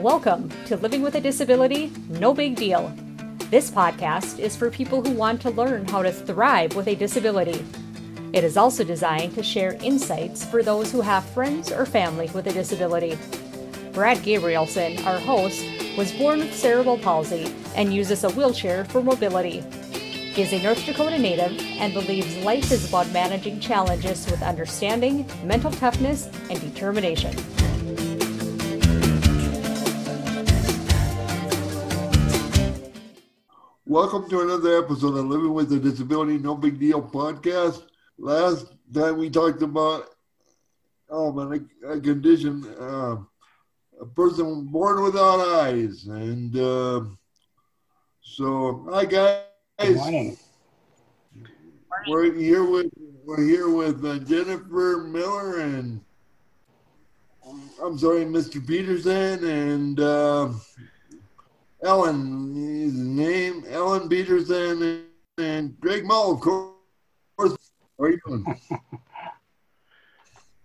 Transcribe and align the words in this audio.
Welcome 0.00 0.48
to 0.66 0.76
Living 0.76 1.02
with 1.02 1.16
a 1.16 1.20
Disability 1.20 1.90
No 2.08 2.32
Big 2.32 2.54
Deal. 2.54 2.94
This 3.50 3.68
podcast 3.68 4.38
is 4.38 4.54
for 4.54 4.70
people 4.70 5.02
who 5.02 5.10
want 5.10 5.42
to 5.42 5.50
learn 5.50 5.88
how 5.88 6.02
to 6.02 6.12
thrive 6.12 6.76
with 6.76 6.86
a 6.86 6.94
disability. 6.94 7.64
It 8.32 8.44
is 8.44 8.56
also 8.56 8.84
designed 8.84 9.34
to 9.34 9.42
share 9.42 9.72
insights 9.82 10.44
for 10.44 10.62
those 10.62 10.92
who 10.92 11.00
have 11.00 11.24
friends 11.30 11.72
or 11.72 11.84
family 11.84 12.30
with 12.32 12.46
a 12.46 12.52
disability. 12.52 13.18
Brad 13.92 14.18
Gabrielson, 14.18 15.04
our 15.04 15.18
host, 15.18 15.64
was 15.96 16.12
born 16.12 16.38
with 16.38 16.54
cerebral 16.54 16.98
palsy 16.98 17.52
and 17.74 17.92
uses 17.92 18.22
a 18.22 18.30
wheelchair 18.30 18.84
for 18.84 19.02
mobility. 19.02 19.64
Is 20.38 20.52
a 20.52 20.62
North 20.62 20.86
Dakota 20.86 21.18
native 21.18 21.58
and 21.80 21.92
believes 21.92 22.36
life 22.44 22.70
is 22.70 22.88
about 22.88 23.10
managing 23.10 23.58
challenges 23.58 24.24
with 24.30 24.40
understanding, 24.40 25.26
mental 25.42 25.72
toughness, 25.72 26.26
and 26.48 26.60
determination. 26.60 27.34
Welcome 33.84 34.30
to 34.30 34.42
another 34.42 34.78
episode 34.78 35.18
of 35.18 35.26
Living 35.26 35.52
with 35.52 35.72
a 35.72 35.80
Disability 35.80 36.38
No 36.38 36.54
Big 36.54 36.78
Deal 36.78 37.02
podcast. 37.02 37.88
Last 38.16 38.72
time 38.94 39.18
we 39.18 39.30
talked 39.30 39.62
about 39.62 40.04
oh 41.10 41.36
a, 41.36 41.94
a 41.94 42.00
condition, 42.00 42.64
uh, 42.78 43.16
a 44.00 44.06
person 44.06 44.66
born 44.66 45.02
without 45.02 45.40
eyes, 45.40 46.06
and 46.06 46.56
uh, 46.56 47.00
so 48.22 48.86
hi 48.88 49.04
guys. 49.04 49.47
Morning. 49.80 50.36
We're 52.06 52.32
here 52.34 52.64
with 52.64 52.90
we're 53.24 53.42
here 53.42 53.70
with 53.70 54.04
uh, 54.04 54.18
Jennifer 54.20 55.04
Miller 55.08 55.60
and 55.60 56.00
I'm 57.82 57.98
sorry, 57.98 58.24
Mr. 58.24 58.66
Peterson 58.66 59.44
and. 59.44 60.00
Uh, 60.00 60.52
Ellen, 61.82 62.54
his 62.54 62.94
name, 62.94 63.64
Ellen 63.68 64.08
Peterson, 64.08 64.82
and, 64.82 65.04
and 65.38 65.80
Greg 65.80 66.04
Mull, 66.04 66.32
of 66.32 66.40
course. 66.40 66.74
How 67.38 67.56
are 68.00 68.10
you 68.10 68.18
doing? 68.26 68.60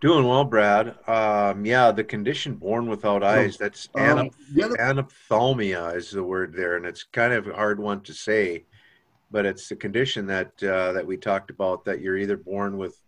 Doing 0.02 0.28
well, 0.28 0.44
Brad. 0.44 0.98
Um, 1.08 1.66
yeah, 1.66 1.92
the 1.92 2.04
condition 2.04 2.56
born 2.56 2.88
without 2.88 3.24
eyes, 3.24 3.56
that's 3.56 3.88
um, 3.96 4.32
anophthalmia 4.54 5.96
is 5.96 6.12
the 6.12 6.24
word 6.24 6.54
there, 6.54 6.76
and 6.76 6.86
it's 6.86 7.04
kind 7.04 7.32
of 7.32 7.48
a 7.48 7.54
hard 7.54 7.80
one 7.80 8.02
to 8.02 8.14
say, 8.14 8.66
but 9.34 9.48
it's 9.48 9.68
the 9.68 9.76
condition 9.76 10.28
that 10.28 10.52
uh, 10.64 10.94
that 10.94 11.06
we 11.06 11.18
talked 11.18 11.50
about 11.50 11.84
that 11.84 12.00
you're 12.00 12.20
either 12.20 12.38
born 12.38 12.78
with 12.78 13.02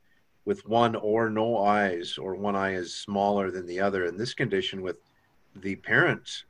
with 0.44 0.66
one 0.68 0.96
or 0.96 1.30
no 1.30 1.58
eyes, 1.58 2.18
or 2.18 2.36
one 2.36 2.56
eye 2.56 2.74
is 2.74 2.94
smaller 2.94 3.52
than 3.52 3.66
the 3.68 3.80
other. 3.80 4.06
In 4.06 4.18
this 4.18 4.34
condition, 4.34 4.82
with 4.82 4.98
the 5.56 5.76
parents 5.78 6.44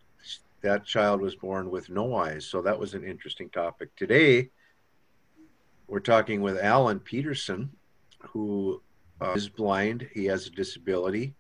that 0.61 0.85
child 0.85 1.21
was 1.21 1.35
born 1.35 1.69
with 1.69 1.89
no 1.89 2.15
eyes. 2.15 2.45
So 2.45 2.61
that 2.61 2.79
was 2.79 2.93
an 2.93 3.03
interesting 3.03 3.49
topic. 3.49 3.95
Today, 3.95 4.49
we're 5.87 5.99
talking 5.99 6.41
with 6.41 6.57
Alan 6.57 6.99
Peterson, 6.99 7.69
who 8.19 8.81
uh, 9.21 9.33
is 9.33 9.47
blind. 9.47 10.09
He 10.13 10.25
has 10.25 10.47
a 10.47 10.51
disability 10.51 11.35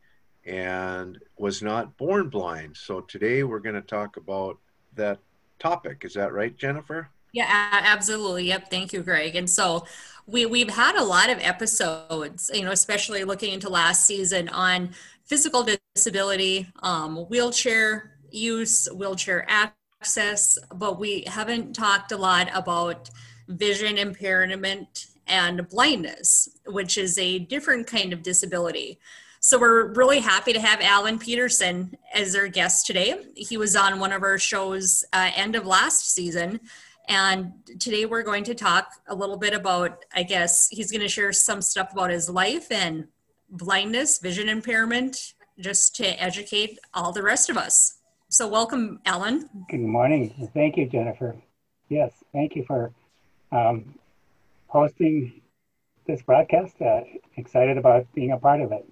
and 0.45 1.19
was 1.37 1.63
not 1.63 1.97
born 1.97 2.29
blind. 2.29 2.77
So 2.77 3.01
today 3.01 3.43
we're 3.43 3.59
going 3.59 3.75
to 3.75 3.81
talk 3.81 4.17
about 4.17 4.59
that 4.95 5.19
topic. 5.57 6.03
Is 6.05 6.13
that 6.13 6.33
right, 6.33 6.55
Jennifer? 6.55 7.09
Yeah, 7.35 7.45
absolutely. 7.83 8.45
Yep. 8.47 8.69
Thank 8.69 8.93
you, 8.93 9.01
Greg. 9.01 9.35
And 9.35 9.49
so 9.49 9.85
we 10.25 10.45
we've 10.45 10.69
had 10.69 10.95
a 10.95 11.03
lot 11.03 11.29
of 11.29 11.37
episodes, 11.39 12.49
you 12.53 12.63
know, 12.63 12.71
especially 12.71 13.23
looking 13.25 13.53
into 13.53 13.69
last 13.69 14.05
season 14.05 14.47
on 14.49 14.91
physical 15.25 15.65
disability, 15.95 16.67
um, 16.81 17.17
wheelchair 17.29 18.17
use, 18.31 18.87
wheelchair 18.93 19.45
access, 19.49 20.57
but 20.73 20.97
we 20.99 21.25
haven't 21.27 21.73
talked 21.75 22.11
a 22.13 22.17
lot 22.17 22.49
about 22.53 23.09
vision 23.49 23.97
impairment 23.97 25.07
and 25.27 25.67
blindness, 25.69 26.47
which 26.67 26.97
is 26.97 27.17
a 27.17 27.39
different 27.39 27.85
kind 27.87 28.13
of 28.13 28.23
disability. 28.23 28.97
So 29.41 29.59
we're 29.59 29.93
really 29.93 30.19
happy 30.19 30.53
to 30.53 30.59
have 30.61 30.81
Alan 30.81 31.19
Peterson 31.19 31.95
as 32.13 32.35
our 32.35 32.47
guest 32.47 32.87
today. 32.87 33.25
He 33.35 33.57
was 33.57 33.75
on 33.75 33.99
one 33.99 34.11
of 34.13 34.23
our 34.23 34.39
shows 34.39 35.03
uh, 35.13 35.31
end 35.35 35.55
of 35.55 35.65
last 35.67 36.11
season. 36.15 36.61
And 37.07 37.53
today 37.79 38.05
we're 38.05 38.23
going 38.23 38.43
to 38.45 38.55
talk 38.55 38.89
a 39.07 39.15
little 39.15 39.37
bit 39.37 39.53
about, 39.53 40.05
I 40.13 40.23
guess, 40.23 40.67
he's 40.69 40.91
going 40.91 41.01
to 41.01 41.07
share 41.07 41.31
some 41.31 41.61
stuff 41.61 41.93
about 41.93 42.09
his 42.09 42.29
life 42.29 42.71
and 42.71 43.07
blindness, 43.49 44.19
vision 44.19 44.49
impairment, 44.49 45.33
just 45.59 45.95
to 45.97 46.21
educate 46.21 46.79
all 46.93 47.11
the 47.11 47.23
rest 47.23 47.49
of 47.49 47.57
us. 47.57 47.99
So, 48.29 48.47
welcome, 48.47 48.99
Alan. 49.05 49.49
Good 49.69 49.79
morning. 49.79 50.49
Thank 50.53 50.77
you, 50.77 50.87
Jennifer. 50.87 51.35
Yes, 51.89 52.11
thank 52.33 52.55
you 52.55 52.65
for 52.65 52.91
um, 53.51 53.95
hosting 54.67 55.41
this 56.07 56.21
broadcast. 56.23 56.81
Uh, 56.81 57.01
excited 57.37 57.77
about 57.77 58.07
being 58.13 58.31
a 58.31 58.37
part 58.37 58.61
of 58.61 58.71
it. 58.71 58.85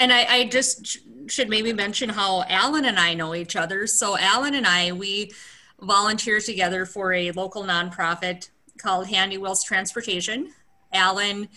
And 0.00 0.12
I, 0.12 0.24
I 0.24 0.44
just 0.46 0.86
sh- 0.86 0.98
should 1.28 1.48
maybe 1.48 1.72
mention 1.72 2.08
how 2.08 2.44
Alan 2.48 2.84
and 2.84 2.98
I 2.98 3.14
know 3.14 3.34
each 3.34 3.56
other. 3.56 3.86
So, 3.86 4.18
Alan 4.18 4.54
and 4.54 4.66
I, 4.66 4.92
we 4.92 5.32
volunteer 5.80 6.40
together 6.40 6.84
for 6.84 7.12
a 7.12 7.30
local 7.32 7.64
nonprofit 7.64 8.50
called 8.78 9.06
Handy 9.06 9.38
Wheels 9.38 9.62
Transportation. 9.62 10.52
Alan 10.92 11.48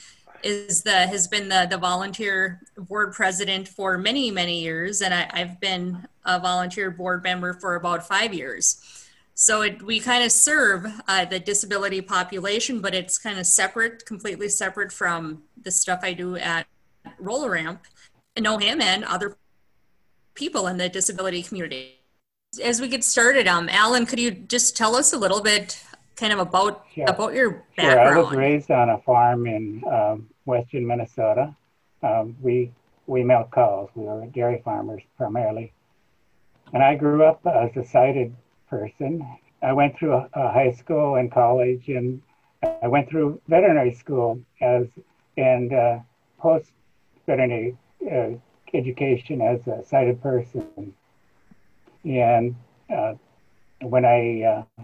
is 0.43 0.81
the 0.81 0.91
has 1.07 1.27
been 1.27 1.49
the 1.49 1.67
the 1.69 1.77
volunteer 1.77 2.61
board 2.77 3.13
president 3.13 3.67
for 3.67 3.97
many 3.97 4.31
many 4.31 4.61
years, 4.61 5.01
and 5.01 5.13
I, 5.13 5.29
have 5.37 5.59
been 5.59 6.07
a 6.25 6.39
volunteer 6.39 6.91
board 6.91 7.23
member 7.23 7.53
for 7.53 7.75
about 7.75 8.07
five 8.07 8.33
years. 8.33 9.07
So 9.33 9.61
it, 9.61 9.81
we 9.81 9.99
kind 9.99 10.23
of 10.23 10.31
serve 10.31 10.85
uh, 11.07 11.25
the 11.25 11.39
disability 11.39 12.01
population, 12.01 12.79
but 12.81 12.93
it's 12.93 13.17
kind 13.17 13.39
of 13.39 13.45
separate, 13.47 14.05
completely 14.05 14.49
separate 14.49 14.91
from 14.91 15.43
the 15.63 15.71
stuff 15.71 16.01
I 16.03 16.13
do 16.13 16.35
at 16.35 16.67
Roll-A-Ramp. 17.17 17.81
I 18.37 18.41
know 18.41 18.57
him 18.57 18.81
and 18.81 19.03
other 19.03 19.37
people 20.35 20.67
in 20.67 20.77
the 20.77 20.89
disability 20.89 21.41
community. 21.41 22.00
As 22.61 22.81
we 22.81 22.89
get 22.89 23.05
started, 23.05 23.47
um, 23.47 23.69
Alan, 23.69 24.05
could 24.05 24.19
you 24.19 24.31
just 24.31 24.75
tell 24.75 24.97
us 24.97 25.13
a 25.13 25.17
little 25.17 25.39
bit 25.39 25.81
kind 26.17 26.33
of 26.33 26.39
about 26.39 26.85
sure. 26.93 27.05
about 27.07 27.33
your 27.33 27.63
background? 27.77 28.13
Sure. 28.13 28.17
I 28.17 28.21
was 28.21 28.35
raised 28.35 28.69
on 28.69 28.89
a 28.89 28.97
farm 28.97 29.47
in 29.47 29.81
um, 29.89 30.29
western 30.43 30.85
Minnesota. 30.85 31.55
Um, 32.03 32.35
we 32.41 32.69
we 33.07 33.23
milk 33.23 33.53
cows. 33.53 33.87
We 33.95 34.03
were 34.03 34.25
dairy 34.25 34.61
farmers 34.65 35.01
primarily, 35.15 35.71
and 36.73 36.83
I 36.83 36.95
grew 36.95 37.23
up 37.23 37.39
as 37.45 37.71
a 37.77 37.85
sighted 37.85 38.35
person. 38.69 39.25
I 39.63 39.71
went 39.71 39.97
through 39.97 40.15
a, 40.15 40.29
a 40.33 40.51
high 40.51 40.73
school 40.73 41.15
and 41.15 41.31
college, 41.31 41.87
and 41.87 42.21
I 42.83 42.89
went 42.89 43.07
through 43.07 43.39
veterinary 43.47 43.93
school 43.93 44.41
as 44.59 44.87
and 45.37 45.71
uh, 45.71 45.99
post 46.37 46.69
veterinary 47.25 47.77
uh, 48.11 48.31
education 48.73 49.39
as 49.39 49.65
a 49.67 49.85
sighted 49.85 50.21
person. 50.21 50.93
And 52.03 52.55
uh, 52.89 53.13
when 53.81 54.05
I 54.05 54.41
uh, 54.43 54.83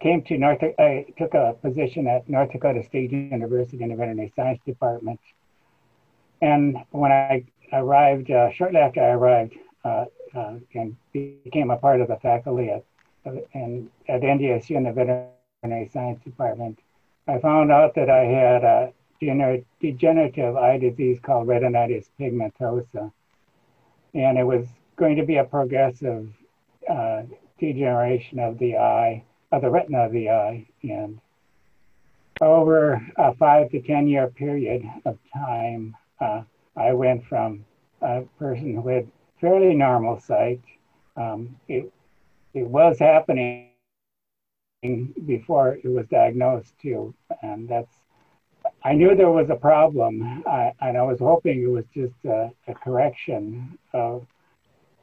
came 0.00 0.22
to 0.22 0.38
North, 0.38 0.62
I 0.78 1.06
took 1.16 1.34
a 1.34 1.56
position 1.62 2.06
at 2.06 2.28
North 2.28 2.52
Dakota 2.52 2.82
State 2.84 3.12
University 3.12 3.82
in 3.82 3.90
the 3.90 3.96
veterinary 3.96 4.32
science 4.34 4.60
department. 4.64 5.20
And 6.40 6.78
when 6.90 7.12
I 7.12 7.44
arrived, 7.72 8.30
uh, 8.30 8.50
shortly 8.52 8.78
after 8.80 9.02
I 9.02 9.10
arrived, 9.10 9.54
uh, 9.84 10.04
uh, 10.34 10.54
and 10.74 10.96
became 11.12 11.70
a 11.70 11.76
part 11.76 12.00
of 12.00 12.08
the 12.08 12.16
faculty 12.16 12.70
at, 12.70 12.84
and 13.54 13.90
at 14.08 14.20
NDSU 14.20 14.76
in 14.76 14.84
the 14.84 14.92
veterinary 14.92 15.88
science 15.92 16.22
department, 16.24 16.78
I 17.26 17.38
found 17.38 17.70
out 17.70 17.94
that 17.94 18.08
I 18.08 18.24
had 18.24 18.64
a 18.64 18.92
degenerative 19.80 20.56
eye 20.56 20.78
disease 20.78 21.18
called 21.20 21.48
retinitis 21.48 22.08
pigmentosa. 22.18 23.12
And 24.14 24.38
it 24.38 24.44
was 24.44 24.66
going 24.96 25.16
to 25.16 25.24
be 25.24 25.36
a 25.36 25.44
progressive 25.44 26.28
uh, 26.88 27.22
degeneration 27.58 28.38
of 28.38 28.58
the 28.58 28.76
eye 28.76 29.24
of 29.52 29.62
the 29.62 29.70
retina 29.70 30.04
of 30.04 30.12
the 30.12 30.30
eye. 30.30 30.66
And 30.82 31.20
over 32.40 33.06
a 33.16 33.34
five 33.34 33.70
to 33.70 33.80
10 33.80 34.08
year 34.08 34.28
period 34.28 34.84
of 35.04 35.18
time, 35.32 35.96
uh, 36.20 36.42
I 36.76 36.92
went 36.92 37.24
from 37.26 37.64
a 38.00 38.22
person 38.38 38.74
who 38.74 38.88
had 38.88 39.10
fairly 39.40 39.74
normal 39.74 40.20
sight. 40.20 40.60
Um, 41.16 41.56
it, 41.66 41.92
it 42.54 42.66
was 42.66 42.98
happening 42.98 43.70
before 45.26 45.74
it 45.82 45.88
was 45.88 46.06
diagnosed 46.06 46.72
too. 46.80 47.14
And 47.42 47.68
that's, 47.68 47.92
I 48.84 48.92
knew 48.92 49.14
there 49.14 49.30
was 49.30 49.50
a 49.50 49.56
problem 49.56 50.42
I, 50.46 50.72
and 50.80 50.96
I 50.96 51.02
was 51.02 51.18
hoping 51.18 51.62
it 51.62 51.66
was 51.66 51.84
just 51.94 52.24
a, 52.24 52.50
a 52.68 52.74
correction 52.74 53.78
of 53.92 54.26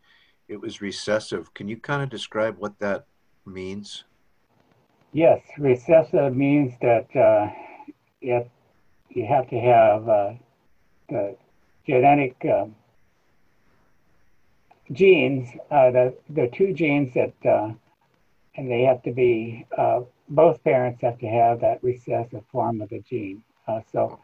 it 0.47 0.59
was 0.59 0.81
recessive. 0.81 1.53
Can 1.53 1.67
you 1.67 1.77
kind 1.77 2.01
of 2.01 2.09
describe 2.09 2.57
what 2.57 2.79
that 2.79 3.05
means? 3.45 4.05
Yes, 5.11 5.41
recessive 5.59 6.35
means 6.35 6.73
that 6.81 7.15
uh, 7.15 7.49
it, 8.21 8.49
you 9.09 9.25
have 9.27 9.47
to 9.49 9.59
have 9.59 10.09
uh, 10.09 10.33
the 11.09 11.37
genetic 11.85 12.35
um, 12.51 12.75
genes, 14.91 15.47
uh, 15.69 15.91
the, 15.91 16.17
the 16.29 16.49
two 16.53 16.73
genes 16.73 17.13
that 17.13 17.33
uh, 17.45 17.71
and 18.55 18.69
they 18.69 18.81
have 18.81 19.01
to 19.03 19.11
be 19.11 19.65
uh, 19.77 20.01
both 20.29 20.63
parents 20.63 21.01
have 21.01 21.19
to 21.19 21.27
have 21.27 21.59
that 21.61 21.83
recessive 21.83 22.43
form 22.51 22.81
of 22.81 22.89
the 22.89 22.99
gene. 22.99 23.43
Uh, 23.67 23.81
so 23.91 24.19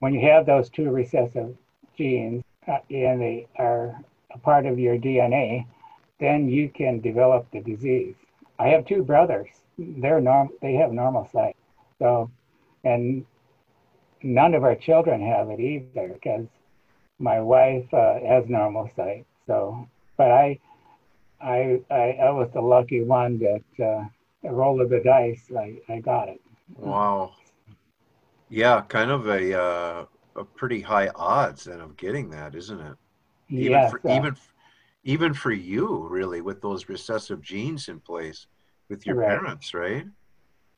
when 0.00 0.14
you 0.14 0.20
have 0.28 0.46
those 0.46 0.68
two 0.70 0.90
recessive 0.90 1.56
genes 1.96 2.42
uh, 2.66 2.78
and 2.90 3.20
they 3.20 3.46
are 3.56 3.98
a 4.32 4.38
part 4.38 4.66
of 4.66 4.78
your 4.78 4.96
DNA, 4.96 5.66
then 6.20 6.48
you 6.48 6.68
can 6.68 7.00
develop 7.00 7.46
the 7.52 7.60
disease. 7.60 8.14
I 8.58 8.68
have 8.68 8.86
two 8.86 9.02
brothers. 9.02 9.48
They're 9.78 10.20
norm. 10.20 10.50
They 10.60 10.74
have 10.74 10.92
normal 10.92 11.28
sight. 11.32 11.56
So, 11.98 12.30
and 12.84 13.24
none 14.22 14.54
of 14.54 14.64
our 14.64 14.74
children 14.74 15.20
have 15.22 15.50
it 15.50 15.60
either 15.60 16.08
because 16.08 16.46
my 17.18 17.40
wife 17.40 17.92
uh, 17.92 18.20
has 18.20 18.48
normal 18.48 18.90
sight. 18.96 19.26
So, 19.46 19.88
but 20.16 20.30
I 20.30 20.58
I, 21.40 21.80
I, 21.90 22.18
I 22.20 22.30
was 22.30 22.50
the 22.52 22.60
lucky 22.60 23.02
one 23.02 23.38
that 23.38 23.84
uh, 23.84 24.50
roll 24.50 24.80
of 24.80 24.90
the 24.90 25.00
dice, 25.00 25.50
I, 25.56 25.78
I 25.88 26.00
got 26.00 26.28
it. 26.28 26.40
Wow. 26.76 27.32
Yeah, 28.50 28.82
kind 28.88 29.10
of 29.10 29.26
a 29.26 29.60
uh, 29.60 30.04
a 30.36 30.44
pretty 30.44 30.80
high 30.80 31.08
odds 31.14 31.64
then 31.64 31.80
of 31.80 31.96
getting 31.96 32.30
that, 32.30 32.54
isn't 32.54 32.80
it? 32.80 32.96
Even 33.50 33.72
yes, 33.72 33.90
for, 33.90 34.00
uh, 34.08 34.16
even 34.16 34.36
even 35.04 35.34
for 35.34 35.52
you, 35.52 36.06
really, 36.08 36.40
with 36.40 36.60
those 36.60 36.88
recessive 36.88 37.40
genes 37.40 37.88
in 37.88 38.00
place 38.00 38.46
with 38.88 39.06
your 39.06 39.16
right. 39.16 39.28
parents, 39.28 39.74
right? 39.74 40.06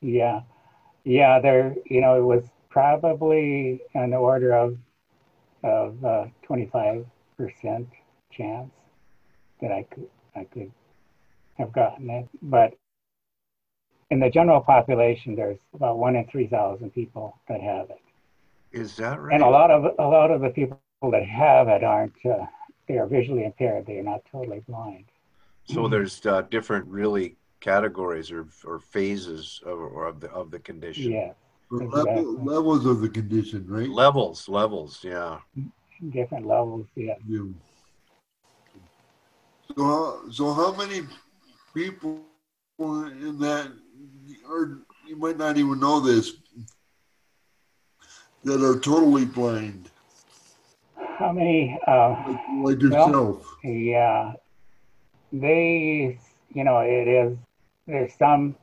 Yeah, 0.00 0.40
yeah. 1.04 1.40
There, 1.40 1.76
you 1.86 2.00
know, 2.00 2.16
it 2.16 2.24
was 2.24 2.44
probably 2.70 3.80
an 3.94 4.14
order 4.14 4.52
of 4.52 4.76
of 5.62 6.04
uh, 6.04 6.26
twenty 6.42 6.66
five 6.66 7.06
percent 7.36 7.88
chance 8.32 8.70
that 9.60 9.72
I 9.72 9.84
could 9.84 10.08
I 10.34 10.44
could 10.44 10.72
have 11.58 11.72
gotten 11.72 12.10
it. 12.10 12.28
But 12.42 12.74
in 14.10 14.20
the 14.20 14.30
general 14.30 14.60
population, 14.60 15.36
there's 15.36 15.58
about 15.74 15.98
one 15.98 16.16
in 16.16 16.26
3,000 16.26 16.90
people 16.90 17.38
that 17.48 17.60
have 17.60 17.90
it. 17.90 18.00
Is 18.72 18.96
that 18.96 19.20
right? 19.20 19.34
And 19.34 19.42
a 19.42 19.48
lot 19.48 19.70
of 19.70 19.84
a 19.98 20.06
lot 20.06 20.30
of 20.30 20.40
the 20.42 20.50
people 20.50 20.78
that 21.02 21.24
have 21.24 21.68
it 21.68 21.82
aren't. 21.82 22.14
Uh, 22.24 22.46
they 22.86 22.98
are 22.98 23.06
visually 23.06 23.44
impaired. 23.44 23.86
They 23.86 23.98
are 23.98 24.04
not 24.04 24.22
totally 24.30 24.62
blind. 24.68 25.06
So 25.64 25.88
there's 25.88 26.24
uh, 26.26 26.42
different, 26.42 26.86
really, 26.86 27.36
categories 27.60 28.30
or, 28.30 28.46
or 28.64 28.78
phases 28.78 29.60
of, 29.64 29.78
of 29.96 30.20
the 30.20 30.30
of 30.30 30.50
the 30.50 30.58
condition. 30.58 31.12
Yeah. 31.12 31.32
Exactly. 31.72 32.14
Level, 32.14 32.44
levels 32.44 32.86
of 32.86 33.00
the 33.00 33.08
condition, 33.08 33.64
right? 33.68 33.88
Levels, 33.88 34.48
levels, 34.48 35.00
yeah. 35.04 35.38
Different 36.10 36.46
levels, 36.46 36.86
yeah. 36.96 37.14
yeah. 37.28 37.44
So, 39.76 40.22
so 40.30 40.52
how 40.52 40.74
many 40.74 41.02
people 41.72 42.22
in 42.80 43.38
that, 43.38 43.70
or 44.48 44.78
you 45.06 45.16
might 45.16 45.36
not 45.36 45.56
even 45.56 45.80
know 45.80 46.00
this, 46.00 46.32
that 48.44 48.62
are 48.62 48.78
totally 48.78 49.24
blind? 49.24 49.90
How 51.18 51.32
many? 51.32 51.78
Uh, 51.86 52.16
like, 52.26 52.40
like 52.64 52.82
yourself. 52.82 53.56
Well, 53.62 53.72
yeah, 53.72 54.32
they, 55.32 56.18
you 56.52 56.64
know, 56.64 56.78
it 56.80 57.08
is. 57.08 57.38
There's 57.86 58.14
some. 58.14 58.56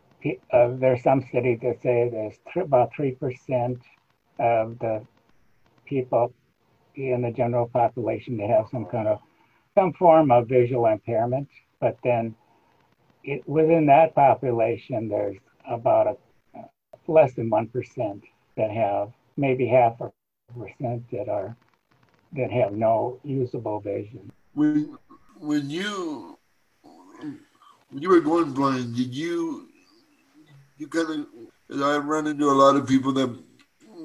Uh, 0.52 0.70
there's 0.74 1.04
some 1.04 1.24
studies 1.30 1.60
that 1.62 1.82
say 1.82 2.10
there's 2.12 2.34
th- 2.52 2.66
about 2.66 2.92
three 2.96 3.12
percent 3.12 3.80
of 4.40 4.78
the 4.80 5.06
people 5.86 6.34
in 6.96 7.22
the 7.22 7.32
general 7.32 7.68
population 7.68 8.36
that 8.38 8.50
have 8.50 8.66
some 8.72 8.86
kind 8.86 9.08
of 9.08 9.20
some 9.76 9.94
form 9.94 10.32
of 10.32 10.48
visual 10.48 10.88
impairment, 10.88 11.48
but 11.80 11.98
then 12.04 12.36
it, 13.24 13.48
within 13.48 13.86
that 13.86 14.16
population, 14.16 15.08
there's 15.08 15.38
about 15.68 16.08
a, 16.08 16.60
uh, 16.60 16.64
less 17.08 17.34
than 17.34 17.50
1% 17.50 18.22
that 18.56 18.72
have 18.72 19.12
maybe 19.36 19.68
half 19.68 20.00
a 20.02 20.12
percent 20.54 21.10
that 21.12 21.30
are 21.30 21.56
that 22.34 22.52
have 22.52 22.74
no 22.74 23.20
usable 23.24 23.80
vision. 23.80 24.32
When 24.54 24.98
when 25.40 25.70
you 25.70 26.38
when 27.90 28.02
you 28.02 28.10
were 28.10 28.20
going 28.20 28.54
blind, 28.54 28.96
did 28.96 29.14
you 29.14 29.68
you 30.78 30.88
kind 30.88 31.26
of 31.72 31.82
I 31.82 31.98
run 31.98 32.28
into 32.28 32.50
a 32.50 32.52
lot 32.54 32.76
of 32.76 32.88
people 32.88 33.12
that 33.14 33.36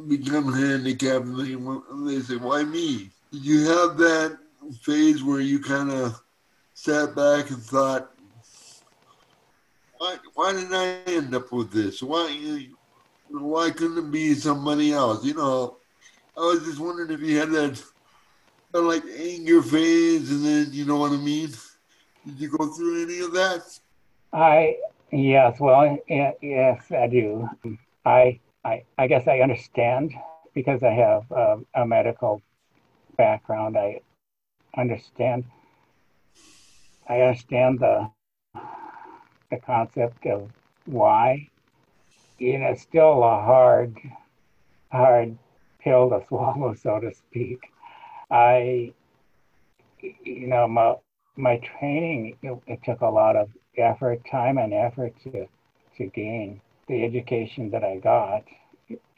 become 0.08 0.52
handicapped 0.52 1.26
and 1.26 1.38
they, 1.38 2.14
they 2.14 2.20
say, 2.20 2.36
"Why 2.36 2.64
me?" 2.64 3.10
Did 3.32 3.44
you 3.44 3.66
have 3.66 3.96
that 3.98 4.38
phase 4.82 5.22
where 5.22 5.40
you 5.40 5.60
kind 5.60 5.90
of 5.90 6.20
sat 6.74 7.14
back 7.14 7.50
and 7.50 7.62
thought, 7.62 8.11
why, 10.02 10.16
why 10.34 10.52
did 10.52 10.72
I 10.72 11.12
end 11.12 11.32
up 11.32 11.52
with 11.52 11.70
this? 11.70 12.02
Why, 12.02 12.66
why 13.28 13.70
couldn't 13.70 13.98
it 13.98 14.10
be 14.10 14.34
somebody 14.34 14.92
else? 14.92 15.24
You 15.24 15.34
know, 15.34 15.76
I 16.36 16.40
was 16.40 16.64
just 16.64 16.80
wondering 16.80 17.12
if 17.12 17.20
you 17.20 17.38
had 17.38 17.52
that 17.52 17.80
of 18.74 18.84
like 18.84 19.04
anger 19.04 19.62
phase, 19.62 20.28
and 20.32 20.44
then 20.44 20.68
you 20.72 20.86
know 20.86 20.96
what 20.96 21.12
I 21.12 21.18
mean. 21.18 21.50
Did 22.26 22.40
you 22.40 22.48
go 22.48 22.66
through 22.66 23.04
any 23.04 23.20
of 23.20 23.32
that? 23.34 23.62
I 24.32 24.78
yes, 25.12 25.60
well, 25.60 25.96
yes, 26.08 26.82
I 26.90 27.06
do. 27.06 27.48
I 28.04 28.40
I 28.64 28.82
I 28.98 29.06
guess 29.06 29.28
I 29.28 29.38
understand 29.38 30.14
because 30.52 30.82
I 30.82 30.90
have 30.90 31.30
uh, 31.30 31.58
a 31.76 31.86
medical 31.86 32.42
background. 33.16 33.78
I 33.78 34.00
understand. 34.76 35.44
I 37.08 37.20
understand 37.20 37.78
the 37.78 38.10
the 39.52 39.60
concept 39.60 40.26
of 40.26 40.50
why. 40.86 41.48
You 42.38 42.58
know, 42.58 42.74
still 42.74 43.22
a 43.22 43.40
hard, 43.42 43.96
hard 44.90 45.38
pill 45.80 46.10
to 46.10 46.24
swallow, 46.28 46.74
so 46.74 47.00
to 47.00 47.14
speak. 47.14 47.60
I, 48.30 48.92
you 50.00 50.48
know, 50.48 50.66
my 50.68 50.96
my 51.36 51.58
training 51.58 52.36
it, 52.42 52.58
it 52.66 52.80
took 52.84 53.00
a 53.02 53.06
lot 53.06 53.36
of 53.36 53.50
effort, 53.76 54.20
time, 54.30 54.58
and 54.58 54.74
effort 54.74 55.14
to 55.24 55.46
to 55.96 56.06
gain 56.06 56.60
the 56.88 57.04
education 57.04 57.70
that 57.70 57.84
I 57.84 57.98
got, 57.98 58.44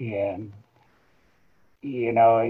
and 0.00 0.52
you 1.82 2.12
know, 2.12 2.40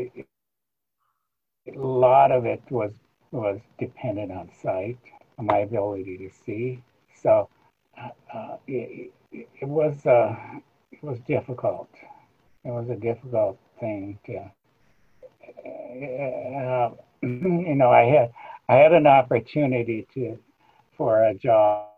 a 1.67 1.79
lot 1.79 2.33
of 2.33 2.47
it 2.47 2.62
was 2.71 2.93
was 3.33 3.61
dependent 3.79 4.33
on 4.33 4.50
sight, 4.62 4.99
my 5.38 5.59
ability 5.59 6.19
to 6.19 6.31
see. 6.31 6.83
So 7.23 7.49
uh, 7.98 8.56
it, 8.66 9.12
it, 9.32 9.68
was 9.68 10.06
uh, 10.06 10.36
it 10.92 11.02
was 11.02 11.18
difficult. 11.20 11.88
It 12.64 12.70
was 12.70 12.88
a 12.90 12.96
difficult 12.96 13.58
thing 13.80 14.18
to. 14.26 14.50
Uh, 15.66 16.90
you 17.22 17.74
know, 17.74 17.90
I 17.90 18.04
had 18.04 18.32
I 18.68 18.74
had 18.76 18.92
an 18.92 19.06
opportunity 19.06 20.06
to 20.14 20.38
for 20.96 21.24
a 21.24 21.34
job 21.34 21.88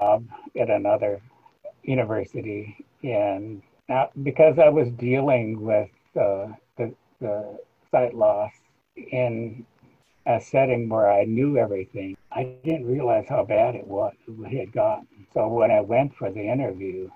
at 0.00 0.70
another 0.70 1.20
university, 1.82 2.84
and 3.02 3.62
because 4.22 4.58
I 4.58 4.68
was 4.68 4.90
dealing 4.92 5.60
with 5.60 5.90
uh, 6.16 6.48
the 6.76 6.94
the 7.20 7.58
sight 7.90 8.14
loss 8.14 8.52
in 8.96 9.64
a 10.26 10.40
setting 10.40 10.88
where 10.88 11.10
I 11.10 11.24
knew 11.24 11.58
everything, 11.58 12.16
I 12.32 12.44
didn't 12.64 12.86
realize 12.86 13.26
how 13.28 13.44
bad 13.44 13.74
it 13.74 13.86
was 13.86 14.14
it 14.26 14.58
had 14.58 14.72
gotten. 14.72 15.06
So 15.32 15.48
when 15.48 15.70
I 15.70 15.80
went 15.80 16.14
for 16.16 16.30
the 16.30 16.40
interview, 16.40 17.10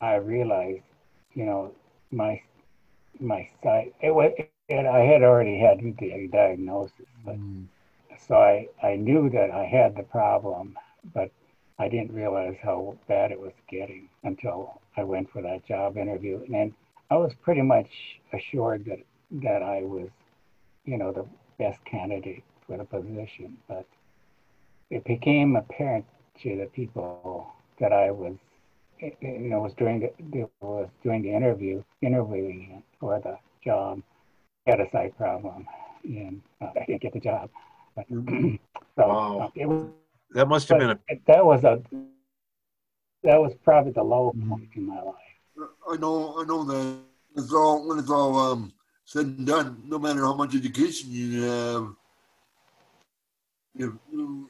I 0.00 0.16
realized, 0.16 0.82
you 1.34 1.46
know, 1.46 1.72
my 2.10 2.40
my 3.20 3.48
sight 3.62 3.94
it 4.02 4.14
was 4.14 4.32
it, 4.68 4.86
I 4.86 4.98
had 5.00 5.22
already 5.22 5.58
had 5.58 5.78
the 5.80 6.28
diagnosis, 6.32 7.06
but 7.24 7.36
mm. 7.36 7.66
so 8.26 8.36
I 8.36 8.68
I 8.82 8.96
knew 8.96 9.30
that 9.30 9.50
I 9.50 9.64
had 9.64 9.96
the 9.96 10.02
problem, 10.02 10.76
but 11.14 11.30
I 11.78 11.88
didn't 11.88 12.12
realize 12.12 12.56
how 12.62 12.96
bad 13.08 13.32
it 13.32 13.40
was 13.40 13.52
getting 13.68 14.08
until 14.22 14.80
I 14.96 15.04
went 15.04 15.30
for 15.30 15.42
that 15.42 15.66
job 15.66 15.96
interview, 15.96 16.44
and 16.52 16.72
I 17.10 17.16
was 17.16 17.32
pretty 17.42 17.62
much 17.62 18.20
assured 18.32 18.84
that 18.86 19.00
that 19.42 19.62
I 19.62 19.82
was, 19.82 20.08
you 20.84 20.98
know, 20.98 21.12
the 21.12 21.26
best 21.58 21.84
candidate 21.84 22.44
for 22.66 22.76
the 22.76 22.84
position. 22.84 23.56
But 23.68 23.86
it 24.90 25.04
became 25.04 25.56
apparent 25.56 26.06
to 26.42 26.56
the 26.56 26.66
people 26.66 27.52
that 27.80 27.92
I 27.92 28.10
was, 28.10 28.36
you 29.00 29.50
know, 29.50 29.60
was 29.60 29.74
doing 29.74 30.00
the 30.00 30.48
was 30.60 30.88
doing 31.02 31.22
the 31.22 31.32
interview, 31.32 31.82
interviewing 32.02 32.82
for 33.00 33.20
the 33.20 33.38
job, 33.64 34.02
had 34.66 34.80
a 34.80 34.90
sight 34.90 35.16
problem, 35.16 35.66
and 36.04 36.42
uh, 36.60 36.68
I 36.76 36.84
didn't 36.86 37.02
get 37.02 37.12
the 37.12 37.20
job. 37.20 37.50
But, 37.96 38.06
so 38.08 38.58
wow. 38.96 39.38
Uh, 39.40 39.50
it 39.54 39.66
was, 39.66 39.86
that 40.32 40.48
must 40.48 40.68
have 40.68 40.78
been 40.78 40.90
a 40.90 40.98
that 41.26 41.44
was 41.44 41.64
a 41.64 41.82
that 43.22 43.40
was 43.40 43.52
probably 43.64 43.92
the 43.92 44.02
low 44.02 44.32
mm-hmm. 44.36 44.50
point 44.50 44.68
in 44.74 44.86
my 44.86 45.00
life. 45.00 45.14
I 45.90 45.96
know, 45.96 46.40
I 46.40 46.44
know 46.44 46.64
that 46.64 46.98
it's 47.36 47.52
all 47.52 47.88
when 47.88 47.98
it's 47.98 48.10
all 48.10 48.36
um, 48.38 48.72
said 49.04 49.26
and 49.26 49.46
done. 49.46 49.82
No 49.86 49.98
matter 49.98 50.22
how 50.22 50.34
much 50.34 50.54
education 50.54 51.10
you 51.10 51.42
have, 51.42 51.94
you, 53.76 53.98
you 54.12 54.48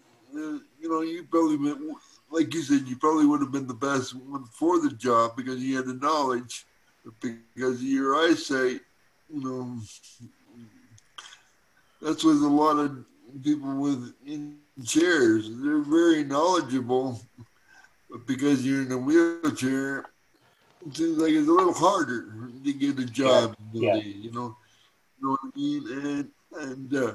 know, 0.83 1.03
you 1.03 1.25
probably 1.25 1.57
been, 1.57 1.97
like 2.31 2.53
you 2.53 2.63
said, 2.63 2.87
you 2.87 2.97
probably 2.97 3.27
would 3.27 3.41
have 3.41 3.53
been 3.53 3.67
the 3.67 3.75
best 3.75 4.15
one 4.15 4.45
for 4.45 4.81
the 4.81 4.91
job 4.91 5.37
because 5.37 5.63
you 5.63 5.77
had 5.77 5.87
the 5.87 5.95
knowledge, 5.95 6.67
because 7.21 7.83
your 7.83 8.17
eyesight, 8.17 8.81
you 9.33 9.41
know, 9.43 9.81
that's 12.03 12.23
with 12.23 12.43
a 12.43 12.49
lot 12.49 12.79
of 12.79 13.05
people 13.43 13.75
with 13.77 14.15
in 14.27 14.59
chairs. 14.85 15.49
They're 15.51 15.79
very 15.79 16.23
knowledgeable, 16.23 17.21
but 18.11 18.27
because 18.27 18.65
you're 18.65 18.83
in 18.83 18.93
a 18.93 18.99
wheelchair, 18.99 20.05
seems 20.93 21.19
like 21.19 21.33
it's 21.33 21.49
a 21.49 21.53
little 21.53 21.73
harder 21.73 22.51
to 22.65 22.73
get 22.73 22.99
a 22.99 23.07
job. 23.07 23.57
Yeah. 23.73 23.95
yeah. 23.95 24.03
You 24.03 24.33
know, 24.33 24.57
you 25.19 25.27
know 25.27 25.31
what 25.31 25.41
I 25.45 25.59
mean? 25.59 25.83
And 25.93 26.31
and 26.57 26.95
uh, 26.95 27.15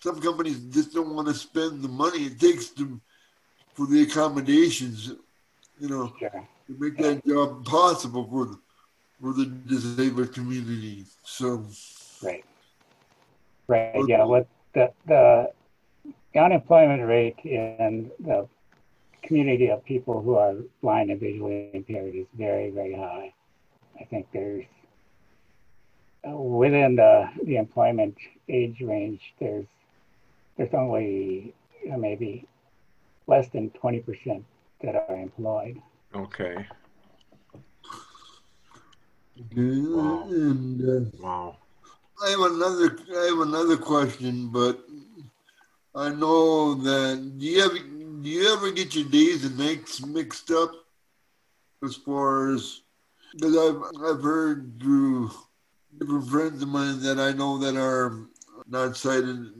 some 0.00 0.20
companies 0.20 0.60
just 0.70 0.92
don't 0.94 1.14
want 1.14 1.28
to 1.28 1.34
spend 1.34 1.82
the 1.82 1.88
money 1.88 2.26
it 2.26 2.40
takes 2.40 2.68
to 2.70 3.00
for 3.74 3.86
the 3.86 4.02
accommodations, 4.02 5.12
you 5.78 5.88
know, 5.88 6.12
sure. 6.18 6.48
to 6.66 6.76
make 6.78 6.96
that 6.98 7.24
job 7.26 7.64
possible 7.64 8.28
for 8.28 8.46
the 8.46 8.58
for 9.20 9.32
the 9.32 9.46
disabled 9.46 10.32
community. 10.32 11.04
So, 11.24 11.64
right, 12.22 12.44
right, 13.66 14.04
yeah. 14.06 14.24
What 14.24 14.46
the 14.74 14.92
the 15.06 15.52
unemployment 16.36 17.06
rate 17.06 17.38
and 17.44 18.10
the 18.20 18.48
community 19.28 19.68
of 19.68 19.84
people 19.84 20.20
who 20.22 20.34
are 20.36 20.54
blind 20.82 21.10
and 21.10 21.20
visually 21.20 21.70
impaired 21.74 22.14
is 22.14 22.26
very, 22.36 22.70
very 22.70 22.94
high. 22.94 23.32
I 24.00 24.04
think 24.04 24.26
there's 24.32 24.64
uh, 26.26 26.36
within 26.36 26.96
the 26.96 27.30
the 27.44 27.56
employment 27.56 28.16
age 28.48 28.80
range, 28.80 29.20
there's 29.38 29.66
there's 30.56 30.74
only 30.74 31.54
you 31.84 31.90
know, 31.90 31.98
maybe 31.98 32.46
less 33.26 33.48
than 33.50 33.70
20% 33.70 34.42
that 34.82 34.96
are 34.96 35.16
employed. 35.16 35.80
Okay. 36.14 36.66
Wow. 39.54 40.24
And, 40.28 40.80
uh, 40.82 41.10
wow. 41.22 41.56
I 42.24 42.30
have 42.30 42.40
another. 42.40 42.98
I 43.16 43.24
have 43.26 43.40
another 43.40 43.76
question, 43.76 44.48
but 44.48 44.84
I 45.94 46.08
know 46.08 46.74
that. 46.74 47.38
Do 47.38 47.46
you 47.46 47.62
ever 47.62 47.78
do 48.22 48.28
you 48.28 48.52
ever 48.52 48.70
get 48.70 48.94
your 48.94 49.08
days 49.08 49.44
and 49.44 49.58
nights 49.58 50.04
mixed 50.04 50.50
up? 50.50 50.72
As 51.84 51.94
far 51.94 52.52
as 52.54 52.82
because 53.32 53.56
I've 53.56 53.82
I've 54.04 54.22
heard 54.22 54.80
through 54.80 55.30
different 55.98 56.28
friends 56.28 56.62
of 56.62 56.68
mine 56.68 57.00
that 57.02 57.20
I 57.20 57.32
know 57.32 57.58
that 57.58 57.76
are 57.76 58.26
not 58.68 58.96
sighted. 58.96 59.52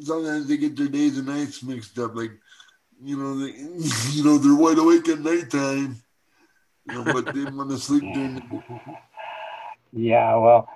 Sometimes 0.00 0.46
they 0.46 0.56
get 0.56 0.76
their 0.76 0.88
days 0.88 1.18
and 1.18 1.26
nights 1.26 1.62
mixed 1.62 1.98
up. 1.98 2.14
Like, 2.14 2.32
you 3.02 3.16
know, 3.16 3.38
they, 3.38 3.52
you 4.12 4.24
know, 4.24 4.38
they're 4.38 4.54
wide 4.54 4.78
awake 4.78 5.08
at 5.08 5.20
nighttime, 5.20 5.96
you 6.88 6.94
know, 6.94 7.12
but 7.12 7.34
they 7.34 7.44
want 7.44 7.70
to 7.70 7.78
sleep 7.78 8.02
during 8.14 8.36
the 8.36 8.80
Yeah, 9.92 10.36
well, 10.36 10.68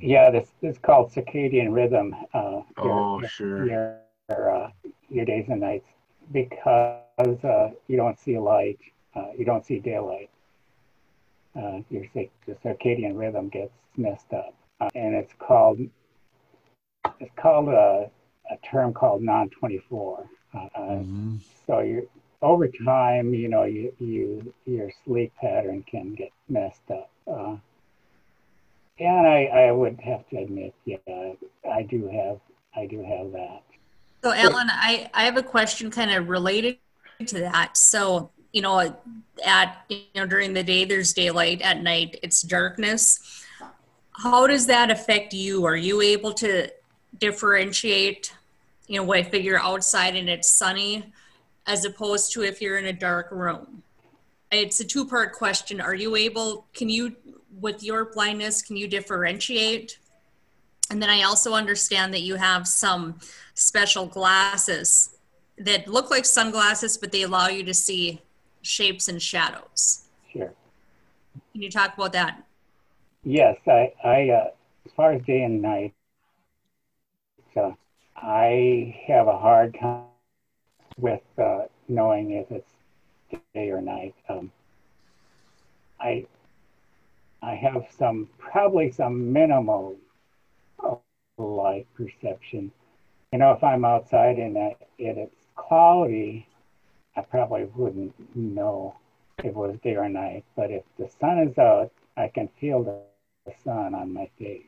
yeah, 0.00 0.30
this, 0.30 0.48
this 0.60 0.72
is 0.72 0.78
called 0.78 1.12
circadian 1.12 1.72
rhythm. 1.72 2.14
Uh, 2.34 2.62
oh, 2.78 3.20
your, 3.20 3.28
sure. 3.28 3.66
Your, 3.66 4.00
uh, 4.30 4.70
your 5.08 5.24
days 5.24 5.46
and 5.48 5.60
nights 5.60 5.86
because 6.32 7.44
uh, 7.44 7.70
you 7.86 7.96
don't 7.96 8.18
see 8.18 8.38
light, 8.38 8.78
uh, 9.14 9.28
you 9.36 9.44
don't 9.44 9.64
see 9.64 9.78
daylight. 9.78 10.30
Uh, 11.54 11.80
your 11.90 12.06
the 12.14 12.54
circadian 12.64 13.18
rhythm 13.18 13.48
gets 13.48 13.74
messed 13.96 14.32
up, 14.32 14.54
uh, 14.80 14.88
and 14.94 15.14
it's 15.14 15.34
called 15.38 15.78
it's 17.20 17.34
called 17.36 17.68
a, 17.68 18.10
a 18.50 18.56
term 18.70 18.94
called 18.94 19.22
non-24. 19.22 20.26
Uh, 20.54 20.58
mm-hmm. 20.58 21.36
So 21.66 21.80
you 21.80 22.08
over 22.42 22.68
time, 22.68 23.34
you 23.34 23.48
know, 23.48 23.64
you, 23.64 23.92
you 24.00 24.54
your 24.66 24.90
sleep 25.04 25.32
pattern 25.40 25.84
can 25.88 26.14
get 26.14 26.30
messed 26.48 26.90
up. 26.90 27.10
Uh, 27.26 27.56
and 28.98 29.26
I, 29.26 29.44
I 29.44 29.72
would 29.72 30.00
have 30.00 30.28
to 30.30 30.38
admit, 30.38 30.74
yeah, 30.84 30.96
I 31.70 31.82
do 31.82 32.08
have 32.08 32.40
I 32.74 32.86
do 32.86 33.02
have 33.02 33.32
that. 33.32 33.62
So, 34.24 34.32
Alan, 34.32 34.68
I, 34.70 35.10
I 35.12 35.24
have 35.24 35.36
a 35.36 35.42
question 35.42 35.90
kind 35.90 36.12
of 36.12 36.28
related 36.28 36.78
to 37.26 37.40
that. 37.40 37.76
So, 37.76 38.30
you 38.52 38.62
know, 38.62 38.94
at 39.44 39.84
you 39.88 40.02
know 40.14 40.26
during 40.26 40.52
the 40.52 40.62
day 40.62 40.84
there's 40.84 41.12
daylight, 41.12 41.60
at 41.62 41.82
night 41.82 42.18
it's 42.22 42.42
darkness. 42.42 43.44
How 44.12 44.46
does 44.46 44.66
that 44.66 44.90
affect 44.90 45.32
you? 45.32 45.64
Are 45.64 45.76
you 45.76 46.00
able 46.00 46.32
to 46.34 46.70
differentiate, 47.18 48.32
you 48.86 48.96
know, 48.96 49.04
what 49.04 49.18
I 49.18 49.22
figure 49.22 49.58
outside 49.58 50.14
and 50.14 50.28
it's 50.28 50.48
sunny 50.48 51.12
as 51.66 51.84
opposed 51.84 52.32
to 52.32 52.42
if 52.42 52.60
you're 52.60 52.78
in 52.78 52.86
a 52.86 52.92
dark 52.92 53.30
room? 53.30 53.82
It's 54.50 54.80
a 54.80 54.84
two 54.84 55.06
part 55.06 55.32
question. 55.32 55.80
Are 55.80 55.94
you 55.94 56.14
able, 56.14 56.66
can 56.74 56.88
you, 56.88 57.16
with 57.60 57.82
your 57.82 58.12
blindness, 58.12 58.62
can 58.62 58.76
you 58.76 58.86
differentiate? 58.86 59.98
And 60.92 61.02
then 61.02 61.08
I 61.08 61.22
also 61.22 61.54
understand 61.54 62.12
that 62.12 62.20
you 62.20 62.34
have 62.34 62.68
some 62.68 63.18
special 63.54 64.04
glasses 64.04 65.16
that 65.56 65.88
look 65.88 66.10
like 66.10 66.26
sunglasses, 66.26 66.98
but 66.98 67.10
they 67.12 67.22
allow 67.22 67.48
you 67.48 67.64
to 67.64 67.72
see 67.72 68.20
shapes 68.60 69.08
and 69.08 69.20
shadows. 69.20 70.04
Sure. 70.30 70.52
Can 71.52 71.62
you 71.62 71.70
talk 71.70 71.94
about 71.94 72.12
that? 72.12 72.42
Yes, 73.24 73.56
I, 73.66 73.90
I 74.04 74.28
uh, 74.28 74.50
as 74.84 74.92
far 74.94 75.12
as 75.12 75.22
day 75.22 75.42
and 75.44 75.62
night, 75.62 75.94
uh, 77.56 77.70
I 78.14 78.94
have 79.06 79.28
a 79.28 79.38
hard 79.38 79.74
time 79.80 80.04
with 80.98 81.22
uh, 81.38 81.62
knowing 81.88 82.32
if 82.32 82.50
it's 82.50 83.40
day 83.54 83.70
or 83.70 83.80
night. 83.80 84.14
Um, 84.28 84.52
I 85.98 86.26
I 87.42 87.54
have 87.54 87.86
some 87.96 88.28
probably 88.38 88.90
some 88.90 89.32
minimal 89.32 89.96
light 91.38 91.86
perception. 91.94 92.70
You 93.32 93.38
know, 93.38 93.52
if 93.52 93.64
I'm 93.64 93.84
outside 93.84 94.38
and 94.38 94.56
it, 94.56 94.76
it's 94.98 95.46
cloudy, 95.56 96.46
I 97.16 97.22
probably 97.22 97.64
wouldn't 97.64 98.14
know 98.36 98.94
if 99.38 99.46
it 99.46 99.54
was 99.54 99.76
day 99.82 99.96
or 99.96 100.08
night. 100.08 100.44
But 100.56 100.70
if 100.70 100.82
the 100.98 101.08
sun 101.20 101.38
is 101.38 101.56
out, 101.58 101.90
I 102.16 102.28
can 102.28 102.48
feel 102.60 102.82
the, 102.82 102.98
the 103.46 103.52
sun 103.64 103.94
on 103.94 104.12
my 104.12 104.28
face. 104.38 104.66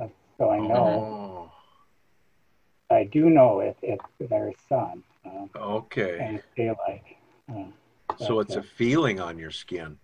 Uh, 0.00 0.08
so 0.38 0.50
I 0.50 0.58
know. 0.58 1.50
Oh. 2.90 2.94
I 2.94 3.04
do 3.04 3.28
know 3.30 3.60
if, 3.60 3.76
if 3.82 3.98
there's 4.28 4.54
sun. 4.68 5.02
Uh, 5.24 5.46
okay. 5.58 6.18
And 6.20 6.36
it's 6.36 6.46
daylight. 6.56 7.02
Uh, 7.48 7.64
so 8.24 8.40
it's 8.40 8.56
a 8.56 8.62
feeling 8.62 9.20
on 9.20 9.38
your 9.38 9.50
skin. 9.50 9.98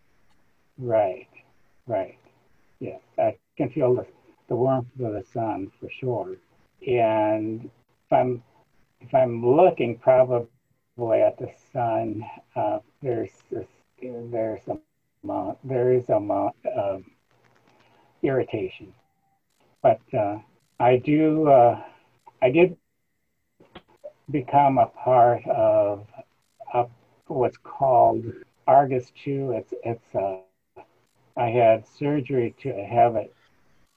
Right, 0.78 1.28
right. 1.87 2.19
Yes, 2.81 3.00
I 3.19 3.37
can 3.57 3.71
feel 3.71 3.95
the, 3.95 4.07
the 4.52 4.56
warmth 4.56 5.00
of 5.00 5.14
the 5.14 5.25
sun 5.32 5.73
for 5.80 5.88
sure. 5.88 6.37
And 6.87 7.71
if 8.04 8.12
I'm 8.12 8.42
if 9.00 9.14
I'm 9.14 9.42
looking 9.44 9.97
probably 9.97 11.23
at 11.23 11.38
the 11.38 11.50
sun, 11.73 12.23
uh, 12.54 12.80
there's 13.02 13.30
there's 14.02 14.61
a 14.68 14.76
amount 15.25 15.56
there 15.64 15.92
is 15.94 16.11
a 16.11 16.16
amount 16.16 16.54
of 16.66 17.02
irritation. 18.23 18.92
But 19.82 20.02
uh, 20.12 20.37
I 20.78 20.99
do 20.99 21.49
uh, 21.49 21.82
I 22.42 22.50
did 22.50 22.76
become 24.30 24.76
a 24.76 24.87
part 24.87 25.47
of, 25.47 26.06
of 26.75 26.90
what's 27.26 27.56
called 27.56 28.23
Argus 28.66 29.12
2. 29.25 29.52
It's 29.52 29.73
it's 29.82 30.14
uh, 30.14 30.40
I 31.38 31.49
had 31.49 31.87
surgery 31.87 32.54
to 32.61 32.71
have 32.85 33.16
a 33.16 33.28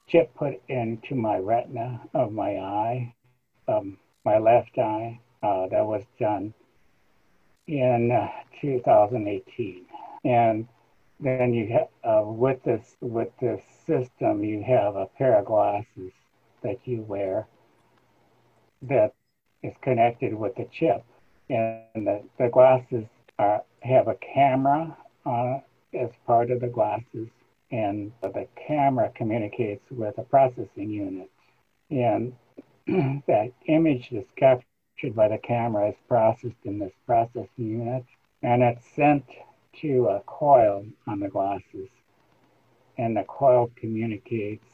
chip 0.08 0.34
put 0.34 0.60
into 0.68 1.14
my 1.14 1.38
retina 1.38 2.00
of 2.14 2.32
my 2.32 2.56
eye, 2.56 3.14
um, 3.68 3.98
my 4.24 4.38
left 4.38 4.78
eye. 4.78 5.20
Uh, 5.42 5.68
that 5.68 5.86
was 5.86 6.02
done 6.18 6.52
in 7.68 8.10
uh, 8.10 8.26
2018, 8.60 9.84
and 10.24 10.66
then 11.20 11.52
you 11.52 11.68
have 11.68 11.88
uh, 12.04 12.24
with 12.24 12.62
this 12.64 12.96
with 13.00 13.28
this 13.40 13.62
system, 13.86 14.42
you 14.42 14.62
have 14.62 14.96
a 14.96 15.06
pair 15.18 15.38
of 15.38 15.44
glasses 15.44 16.12
that 16.62 16.78
you 16.84 17.02
wear 17.02 17.46
that 18.82 19.14
is 19.62 19.74
connected 19.82 20.34
with 20.34 20.54
the 20.56 20.66
chip, 20.72 21.04
and 21.48 22.06
the, 22.06 22.22
the 22.38 22.48
glasses 22.48 23.04
are, 23.38 23.62
have 23.82 24.08
a 24.08 24.16
camera 24.16 24.96
on 25.24 25.62
as 25.94 26.10
part 26.26 26.50
of 26.50 26.60
the 26.60 26.68
glasses, 26.68 27.28
and 27.70 28.12
the 28.22 28.46
camera 28.66 29.10
communicates 29.14 29.84
with 29.90 30.16
a 30.18 30.22
processing 30.22 30.90
unit, 30.90 31.30
and 31.90 32.32
that 33.26 33.52
image 33.66 34.08
is 34.12 34.26
captured 34.36 35.14
by 35.14 35.28
the 35.28 35.38
camera 35.38 35.88
is 35.88 35.96
processed 36.08 36.64
in 36.64 36.78
this 36.78 36.92
processing 37.06 37.48
unit, 37.56 38.04
and 38.42 38.62
it's 38.62 38.86
sent 38.94 39.24
to 39.80 40.06
a 40.06 40.20
coil 40.26 40.86
on 41.06 41.20
the 41.20 41.28
glasses, 41.28 41.88
and 42.96 43.16
the 43.16 43.24
coil 43.24 43.70
communicates 43.76 44.64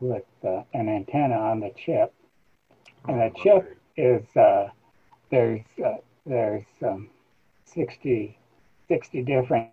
with 0.00 0.24
uh, 0.44 0.62
an 0.74 0.88
antenna 0.88 1.36
on 1.36 1.60
the 1.60 1.72
chip, 1.76 2.14
and 3.06 3.20
the 3.20 3.30
chip 3.42 3.76
is 3.96 4.24
uh, 4.36 4.68
there's 5.30 5.64
uh, 5.84 5.96
there's 6.24 6.64
um, 6.82 7.08
60, 7.64 8.38
60 8.88 9.22
different 9.22 9.70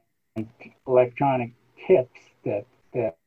electronic 0.87 1.51
tips 1.87 2.19
that 2.45 2.65
that 2.93 3.17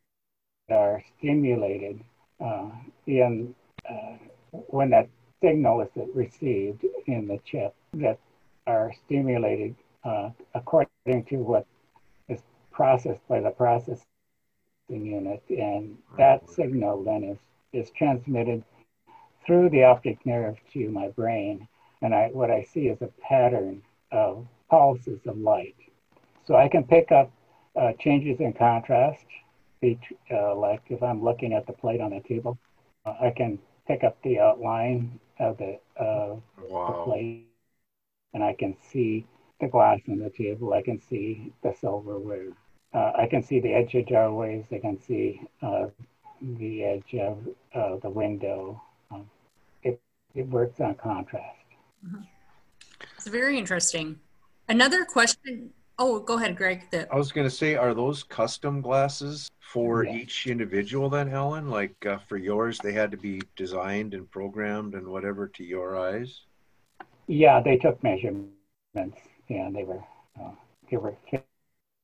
are 0.71 1.03
stimulated 1.19 2.01
uh, 2.41 2.71
in 3.07 3.55
uh, 3.89 4.17
when 4.51 4.91
that 4.91 5.09
signal 5.43 5.81
is 5.81 5.89
received 6.15 6.85
in 7.07 7.27
the 7.27 7.39
chip 7.45 7.75
that 7.95 8.19
are 8.67 8.93
stimulated 9.07 9.75
uh, 10.05 10.31
according 10.55 11.25
to 11.29 11.37
what 11.37 11.67
is 12.29 12.41
processed 12.71 13.27
by 13.29 13.41
the 13.41 13.51
processing 13.51 14.05
unit, 14.89 15.43
and 15.49 15.97
that 16.17 16.49
signal 16.49 17.03
then 17.03 17.25
is 17.25 17.39
is 17.73 17.91
transmitted 17.91 18.63
through 19.45 19.69
the 19.71 19.85
optic 19.85 20.25
nerve 20.25 20.57
to 20.73 20.91
my 20.91 21.09
brain, 21.09 21.67
and 22.03 22.15
I, 22.15 22.29
what 22.33 22.51
I 22.51 22.63
see 22.63 22.89
is 22.89 23.01
a 23.03 23.11
pattern 23.21 23.83
of 24.13 24.47
pulses 24.71 25.21
of 25.27 25.39
light. 25.39 25.75
So 26.47 26.55
I 26.55 26.69
can 26.69 26.85
pick 26.85 27.13
up 27.13 27.31
uh, 27.79 27.93
changes 27.99 28.41
in 28.41 28.53
contrast, 28.53 29.25
uh, 29.83 30.55
like 30.57 30.83
if 30.89 31.03
I'm 31.03 31.23
looking 31.23 31.53
at 31.53 31.67
the 31.67 31.73
plate 31.73 32.01
on 32.01 32.11
the 32.11 32.21
table, 32.21 32.59
uh, 33.07 33.15
I 33.21 33.31
can 33.31 33.59
pick 33.87 34.05
up 34.05 34.21
the 34.23 34.41
outline 34.41 35.19
of 35.39 35.59
the, 35.59 35.79
wow. 35.99 36.25
the 36.59 37.11
plate, 37.11 37.47
and 38.35 38.43
I 38.43 38.55
can 38.55 38.77
see 38.91 39.27
the 39.61 39.69
glass 39.69 40.01
on 40.09 40.19
the 40.19 40.31
table. 40.31 40.73
I 40.73 40.83
can 40.83 41.01
see 41.01 41.53
the 41.63 41.75
silverware. 41.81 42.51
Uh, 42.93 43.13
I 43.17 43.27
can 43.27 43.43
see 43.43 43.61
the 43.61 43.73
edge 43.73 43.95
of 43.95 44.07
doorways. 44.07 44.65
I 44.73 44.79
can 44.79 45.01
see 45.01 45.41
uh, 45.63 45.87
the 46.59 46.85
edge 46.85 47.15
of 47.15 47.39
uh, 47.75 47.97
the 47.99 48.11
window 48.11 48.83
it 50.35 50.49
works 50.49 50.81
on 50.81 50.95
contrast. 50.95 51.57
Mm-hmm. 52.07 52.23
It's 53.17 53.27
very 53.27 53.59
interesting. 53.59 54.21
Another 54.69 55.05
question. 55.05 55.71
Oh, 56.01 56.21
go 56.21 56.35
ahead, 56.35 56.57
Greg. 56.57 56.89
The- 56.91 57.13
I 57.13 57.17
was 57.17 57.33
going 57.33 57.47
to 57.47 57.55
say, 57.55 57.75
are 57.75 57.93
those 57.93 58.23
custom 58.23 58.81
glasses 58.81 59.51
for 59.61 60.05
yeah. 60.05 60.15
each 60.15 60.47
individual 60.47 61.11
then, 61.11 61.29
Helen? 61.29 61.69
Like 61.69 61.95
uh, 62.07 62.19
for 62.29 62.37
yours, 62.37 62.79
they 62.79 62.93
had 62.93 63.11
to 63.11 63.17
be 63.17 63.43
designed 63.57 64.15
and 64.15 64.31
programmed 64.31 64.95
and 64.95 65.09
whatever 65.09 65.49
to 65.49 65.65
your 65.65 65.99
eyes? 65.99 66.43
Yeah, 67.27 67.61
they 67.61 67.77
took 67.77 68.03
measurements 68.03 68.49
and 69.49 69.75
they 69.75 69.85
were 69.85 70.03
uh, 70.41 70.51
they 70.91 70.97
were 70.97 71.15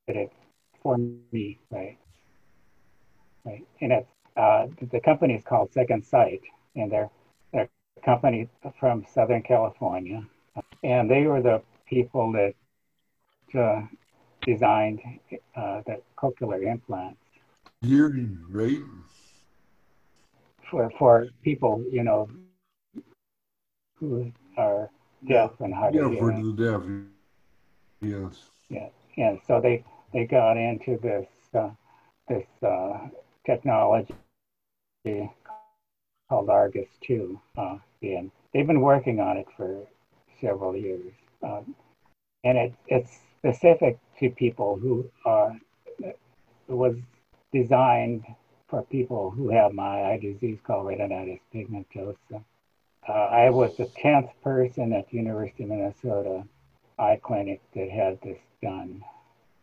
fitted 0.06 0.30
for 0.82 0.98
me, 0.98 1.58
right? 1.70 1.96
Right, 3.44 3.66
and 3.80 3.92
it's 3.92 4.08
uh, 4.36 4.66
the 4.90 5.00
company 5.00 5.34
is 5.34 5.44
called 5.44 5.72
Second 5.72 6.04
Sight, 6.04 6.42
and 6.74 6.90
they're 6.90 7.10
a 7.54 7.68
company 8.04 8.48
from 8.80 9.06
Southern 9.12 9.42
California, 9.42 10.24
and 10.82 11.10
they 11.10 11.22
were 11.22 11.40
the 11.40 11.62
people 11.86 12.32
that 12.32 12.54
uh, 13.54 13.82
designed 14.46 15.00
uh, 15.56 15.82
the 15.86 16.00
cochlear 16.16 16.66
implants. 16.70 17.18
Hearing, 17.82 18.38
right? 18.50 18.82
For 20.70 20.90
for 20.98 21.26
people, 21.42 21.84
you 21.90 22.02
know, 22.02 22.28
who 24.00 24.32
are 24.56 24.90
deaf 25.28 25.50
and 25.60 25.74
hard 25.74 25.94
yeah, 25.94 26.08
for 26.18 26.32
the 26.32 26.52
deaf. 26.56 26.82
Yes. 28.00 28.50
Yeah, 28.68 28.88
and 29.16 29.40
so 29.46 29.60
they 29.60 29.84
they 30.12 30.24
got 30.26 30.56
into 30.56 30.98
this 30.98 31.28
uh, 31.54 31.70
this 32.28 32.46
uh, 32.62 33.08
technology 33.44 34.14
called 36.28 36.48
Argus 36.48 36.88
2. 37.02 37.40
Uh, 37.56 37.76
and 38.02 38.30
they've 38.52 38.66
been 38.66 38.80
working 38.80 39.20
on 39.20 39.36
it 39.36 39.46
for 39.56 39.86
several 40.40 40.76
years. 40.76 41.12
Um, 41.42 41.74
and 42.44 42.58
it, 42.58 42.74
it's 42.88 43.18
specific 43.44 43.98
to 44.18 44.30
people 44.30 44.76
who 44.76 45.10
are, 45.26 45.54
it 45.98 46.16
was 46.66 46.96
designed 47.52 48.24
for 48.68 48.82
people 48.84 49.30
who 49.30 49.50
have 49.50 49.72
my 49.74 50.02
eye 50.04 50.18
disease 50.20 50.58
called 50.66 50.86
retinitis 50.86 51.40
pigmentosa. 51.54 52.42
Uh, 53.06 53.12
I 53.12 53.50
was 53.50 53.76
the 53.76 53.84
10th 53.84 54.30
person 54.42 54.94
at 54.94 55.10
the 55.10 55.18
University 55.18 55.64
of 55.64 55.68
Minnesota 55.68 56.44
eye 56.98 57.20
clinic 57.22 57.60
that 57.74 57.90
had 57.90 58.18
this 58.22 58.38
done. 58.62 59.04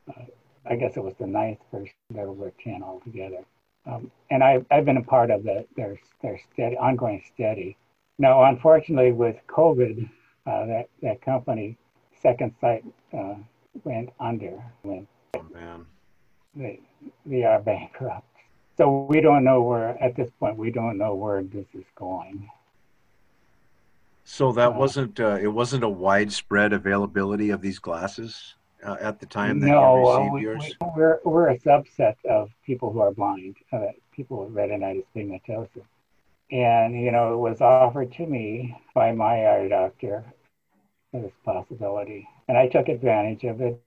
Uh, 0.08 0.26
I 0.70 0.76
guess 0.76 0.96
it 0.96 1.04
was 1.04 1.16
the 1.20 1.26
ninth 1.26 1.60
person. 1.72 1.94
There 2.12 2.32
were 2.32 2.54
10 2.64 2.84
altogether. 2.84 3.44
Um, 3.88 4.12
and 4.30 4.44
I, 4.44 4.64
I've 4.70 4.86
been 4.86 4.98
a 4.98 5.04
part 5.04 5.32
of 5.32 5.44
the, 5.44 5.66
their, 5.76 5.98
their 6.22 6.40
steady, 6.54 6.78
ongoing 6.78 7.24
study. 7.34 7.78
Now, 8.20 8.44
unfortunately, 8.44 9.12
with 9.12 9.38
COVID, 9.48 10.08
uh, 10.46 10.66
that, 10.68 10.90
that 11.02 11.22
company, 11.24 11.78
Second 12.22 12.54
Sight, 12.62 12.84
uh, 13.12 13.36
went 13.84 14.10
under. 14.20 14.64
Went, 14.84 15.08
oh, 15.36 15.46
man. 15.54 15.86
They, 16.56 16.80
they 17.26 17.44
are 17.44 17.60
bankrupt. 17.60 18.28
So 18.78 19.06
we 19.10 19.22
don't 19.22 19.44
know 19.44 19.62
where, 19.62 20.02
at 20.02 20.16
this 20.16 20.30
point, 20.40 20.58
we 20.58 20.72
don't 20.72 20.98
know 20.98 21.16
where 21.16 21.44
this 21.44 21.68
is 21.74 21.86
going. 21.96 22.50
So 24.24 24.52
that 24.54 24.70
uh, 24.70 24.72
wasn't, 24.72 25.20
uh, 25.20 25.38
it 25.42 25.48
wasn't 25.48 25.84
a 25.84 25.90
widespread 25.90 26.74
availability 26.74 27.50
of 27.50 27.62
these 27.62 27.80
glasses? 27.80 28.56
uh, 28.84 28.98
at 29.00 29.20
the 29.20 29.26
time 29.26 29.60
that 29.60 29.68
no, 29.68 29.96
you 29.96 30.10
received 30.10 30.34
we, 30.34 30.42
yours? 30.42 30.76
We, 30.96 31.04
are 31.04 31.22
we're 31.24 31.50
a 31.50 31.60
subset 31.60 32.16
of 32.30 32.50
people 32.66 32.92
who 32.92 33.00
are 33.02 33.12
blind, 33.12 33.58
uh, 33.72 33.88
people 34.12 34.46
with 34.46 34.54
retinitis 34.54 35.06
pigmentosa. 35.16 35.84
and 36.52 37.00
you 37.00 37.12
know, 37.12 37.34
it 37.34 37.38
was 37.38 37.62
offered 37.62 38.12
to 38.14 38.26
me 38.26 38.76
by 38.94 39.12
my 39.12 39.48
eye 39.48 39.68
doctor 39.68 40.24
this 41.14 41.32
possibility, 41.44 42.28
and 42.52 42.58
I 42.58 42.68
took 42.68 42.90
advantage 42.90 43.46
of 43.46 43.62
it. 43.62 43.82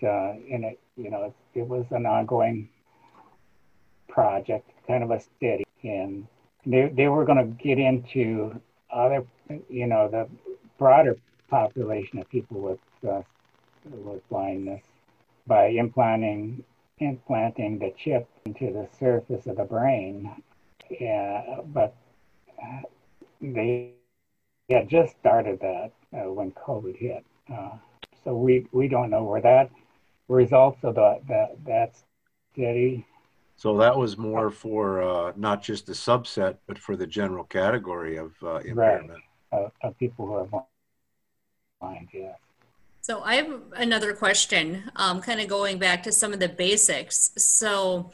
Uh, 0.00 0.34
it, 0.38 0.78
you 0.96 1.10
know, 1.10 1.24
it, 1.24 1.58
it 1.58 1.66
was 1.66 1.84
an 1.90 2.06
ongoing 2.06 2.68
project, 4.08 4.70
kind 4.86 5.02
of 5.02 5.10
a 5.10 5.18
study, 5.18 5.64
and 5.82 6.24
they 6.64 6.92
they 6.94 7.08
were 7.08 7.24
going 7.24 7.38
to 7.38 7.64
get 7.64 7.76
into 7.80 8.60
other, 8.88 9.24
you 9.68 9.88
know, 9.88 10.06
the 10.08 10.28
broader 10.78 11.16
population 11.48 12.20
of 12.20 12.28
people 12.28 12.60
with 12.60 12.78
uh, 13.04 13.22
with 13.90 14.26
blindness 14.28 14.84
by 15.48 15.66
implanting 15.66 16.62
implanting 16.98 17.80
the 17.80 17.92
chip 17.98 18.28
into 18.44 18.72
the 18.72 18.86
surface 18.96 19.44
of 19.46 19.56
the 19.56 19.64
brain. 19.64 20.30
Yeah, 20.88 21.62
but 21.66 21.96
they 23.40 23.90
had 24.70 24.88
just 24.88 25.16
started 25.18 25.58
that 25.58 25.90
uh, 26.16 26.30
when 26.30 26.52
COVID 26.52 26.96
hit. 26.96 27.24
Uh, 27.52 27.70
so 28.24 28.34
we, 28.34 28.66
we 28.72 28.88
don't 28.88 29.10
know 29.10 29.24
where 29.24 29.40
that 29.40 29.70
results 30.28 30.78
of 30.82 30.94
that, 30.94 31.20
that, 31.28 31.56
that 31.66 31.94
study. 32.52 33.06
So 33.56 33.76
that 33.78 33.96
was 33.96 34.16
more 34.18 34.50
for 34.50 35.02
uh, 35.02 35.32
not 35.36 35.62
just 35.62 35.86
the 35.86 35.92
subset, 35.92 36.56
but 36.66 36.78
for 36.78 36.96
the 36.96 37.06
general 37.06 37.44
category 37.44 38.16
of 38.16 38.32
uh, 38.42 38.56
impairment. 38.56 39.22
Right, 39.52 39.70
of 39.82 39.98
people 39.98 40.26
who 40.26 40.32
are 40.34 40.64
blind, 41.80 42.08
yeah. 42.12 42.32
So 43.00 43.20
I 43.22 43.34
have 43.36 43.60
another 43.76 44.14
question, 44.14 44.90
um, 44.96 45.20
kind 45.20 45.40
of 45.40 45.46
going 45.46 45.78
back 45.78 46.02
to 46.04 46.12
some 46.12 46.32
of 46.32 46.40
the 46.40 46.48
basics. 46.48 47.32
So, 47.36 48.10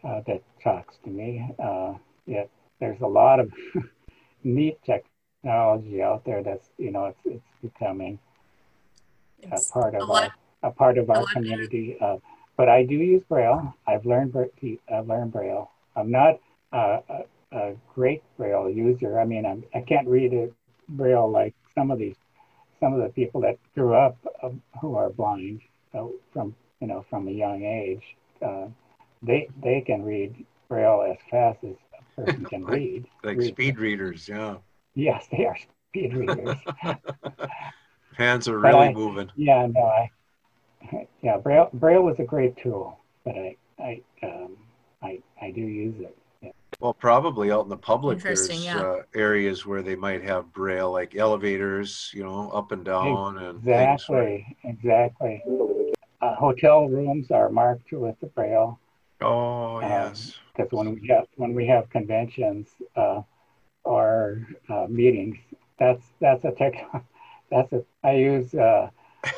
uh, 0.03 0.21
that 0.27 0.41
talks 0.63 0.95
to 1.03 1.09
me. 1.09 1.49
Uh, 1.59 1.93
it, 2.27 2.49
there's 2.79 3.01
a 3.01 3.07
lot 3.07 3.39
of 3.39 3.51
neat 4.43 4.77
technology 4.83 6.01
out 6.01 6.23
there 6.25 6.43
that's 6.43 6.69
you 6.77 6.91
know 6.91 7.05
it's 7.05 7.19
it's 7.25 7.73
becoming 7.73 8.19
a 9.51 9.59
part 9.71 9.95
of 9.95 10.09
a 10.09 10.11
our 10.11 10.29
a 10.63 10.71
part 10.71 10.97
of 10.97 11.09
our 11.09 11.25
community. 11.33 11.97
Uh, 11.99 12.17
but 12.55 12.69
I 12.69 12.83
do 12.83 12.95
use 12.95 13.23
Braille. 13.27 13.73
I've 13.87 14.05
learned 14.05 14.35
I've 14.91 15.07
learned 15.07 15.31
Braille. 15.31 15.69
I'm 15.95 16.11
not 16.11 16.39
a, 16.71 16.99
a 17.51 17.73
great 17.93 18.23
Braille 18.37 18.69
user. 18.69 19.19
I 19.19 19.25
mean, 19.25 19.45
I'm, 19.45 19.63
I 19.75 19.81
can't 19.81 20.07
read 20.07 20.33
it 20.33 20.53
Braille 20.89 21.29
like 21.29 21.53
some 21.75 21.91
of 21.91 21.99
these, 21.99 22.15
some 22.79 22.93
of 22.93 23.01
the 23.01 23.09
people 23.09 23.41
that 23.41 23.57
grew 23.75 23.93
up 23.93 24.17
uh, 24.41 24.49
who 24.81 24.95
are 24.95 25.09
blind 25.09 25.61
uh, 25.93 26.05
from 26.31 26.55
you 26.79 26.87
know 26.87 27.05
from 27.09 27.27
a 27.27 27.31
young 27.31 27.63
age. 27.63 28.03
They 29.23 29.47
they 29.61 29.81
can 29.81 30.03
read 30.03 30.45
Braille 30.67 31.07
as 31.11 31.17
fast 31.31 31.59
as 31.63 31.75
a 32.17 32.21
person 32.21 32.45
can 32.49 32.63
like, 32.63 32.73
read. 32.73 33.05
Like 33.23 33.37
read. 33.37 33.53
speed 33.53 33.79
readers, 33.79 34.27
yeah. 34.27 34.57
Yes, 34.95 35.27
they 35.31 35.45
are 35.45 35.57
speed 35.89 36.13
readers. 36.13 36.57
Hands 38.17 38.47
are 38.47 38.59
really 38.59 38.87
I, 38.89 38.93
moving. 38.93 39.31
Yeah, 39.35 39.67
no, 39.67 39.81
I 39.81 40.09
yeah, 41.21 41.37
Braille 41.37 41.69
Braille 41.73 42.03
was 42.03 42.19
a 42.19 42.23
great 42.23 42.55
tool, 42.57 42.99
but 43.23 43.35
I 43.35 43.55
I 43.79 44.01
um, 44.23 44.57
I, 45.01 45.19
I 45.41 45.51
do 45.51 45.61
use 45.61 45.95
it. 45.99 46.17
Yeah. 46.41 46.51
Well, 46.79 46.93
probably 46.93 47.51
out 47.51 47.63
in 47.63 47.69
the 47.69 47.77
public, 47.77 48.19
there's 48.19 48.49
yeah. 48.63 48.79
uh, 48.79 49.01
areas 49.15 49.65
where 49.65 49.81
they 49.81 49.95
might 49.95 50.23
have 50.23 50.51
braille, 50.53 50.91
like 50.91 51.15
elevators, 51.15 52.11
you 52.13 52.23
know, 52.23 52.49
up 52.51 52.71
and 52.71 52.83
down, 52.83 53.37
and 53.37 53.59
exactly, 53.59 54.55
exactly. 54.63 55.43
Uh, 56.21 56.35
hotel 56.35 56.87
rooms 56.87 57.31
are 57.31 57.49
marked 57.49 57.91
with 57.91 58.15
the 58.21 58.27
braille. 58.27 58.79
Oh 59.21 59.77
um, 59.77 59.83
yes. 59.83 60.33
Because 60.55 60.71
when 60.71 60.93
we 60.95 61.07
have 61.07 61.25
when 61.35 61.53
we 61.53 61.65
have 61.67 61.89
conventions 61.89 62.67
uh, 62.95 63.21
or 63.83 64.47
uh, 64.69 64.85
meetings, 64.89 65.37
that's 65.79 66.05
that's 66.19 66.43
a 66.45 66.51
tech. 66.51 66.73
That's 67.51 67.71
a 67.71 67.83
I 68.03 68.13
use. 68.13 68.55
Uh, 68.55 68.89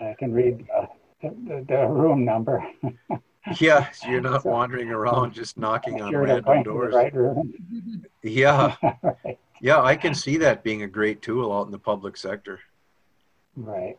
I 0.00 0.14
can 0.18 0.32
read 0.32 0.66
uh, 0.76 0.86
the, 1.22 1.64
the 1.68 1.86
room 1.86 2.24
number. 2.24 2.66
yeah, 3.60 3.90
so 3.90 4.08
you're 4.08 4.20
not 4.20 4.42
so, 4.42 4.50
wandering 4.50 4.90
around 4.90 5.32
just 5.32 5.56
knocking 5.56 6.02
on 6.02 6.14
random 6.14 6.62
doors. 6.64 6.94
Right 6.94 7.14
yeah. 8.22 8.74
right. 9.02 9.38
Yeah, 9.60 9.80
I 9.80 9.96
can 9.96 10.14
see 10.14 10.36
that 10.38 10.62
being 10.62 10.82
a 10.82 10.86
great 10.86 11.22
tool 11.22 11.52
out 11.52 11.66
in 11.66 11.72
the 11.72 11.78
public 11.78 12.16
sector. 12.16 12.60
Right. 13.56 13.96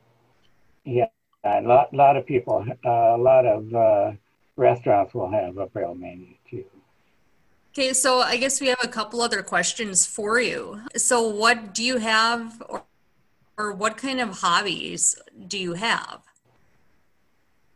Yeah, 0.85 1.07
a 1.43 1.61
lot, 1.61 1.93
lot 1.93 2.17
of 2.17 2.25
people, 2.25 2.65
uh, 2.85 2.89
a 2.89 3.17
lot 3.17 3.45
of 3.45 3.73
uh, 3.73 4.11
restaurants 4.55 5.13
will 5.13 5.29
have 5.29 5.57
a 5.57 5.67
braille 5.67 5.95
menu 5.95 6.33
too. 6.49 6.65
Okay, 7.73 7.93
so 7.93 8.21
I 8.21 8.37
guess 8.37 8.59
we 8.59 8.67
have 8.67 8.83
a 8.83 8.87
couple 8.87 9.21
other 9.21 9.43
questions 9.43 10.05
for 10.05 10.39
you. 10.39 10.81
So, 10.95 11.27
what 11.27 11.75
do 11.75 11.83
you 11.83 11.97
have, 11.97 12.61
or, 12.67 12.83
or 13.57 13.71
what 13.71 13.97
kind 13.97 14.19
of 14.19 14.39
hobbies 14.39 15.15
do 15.47 15.57
you 15.57 15.73
have? 15.73 16.21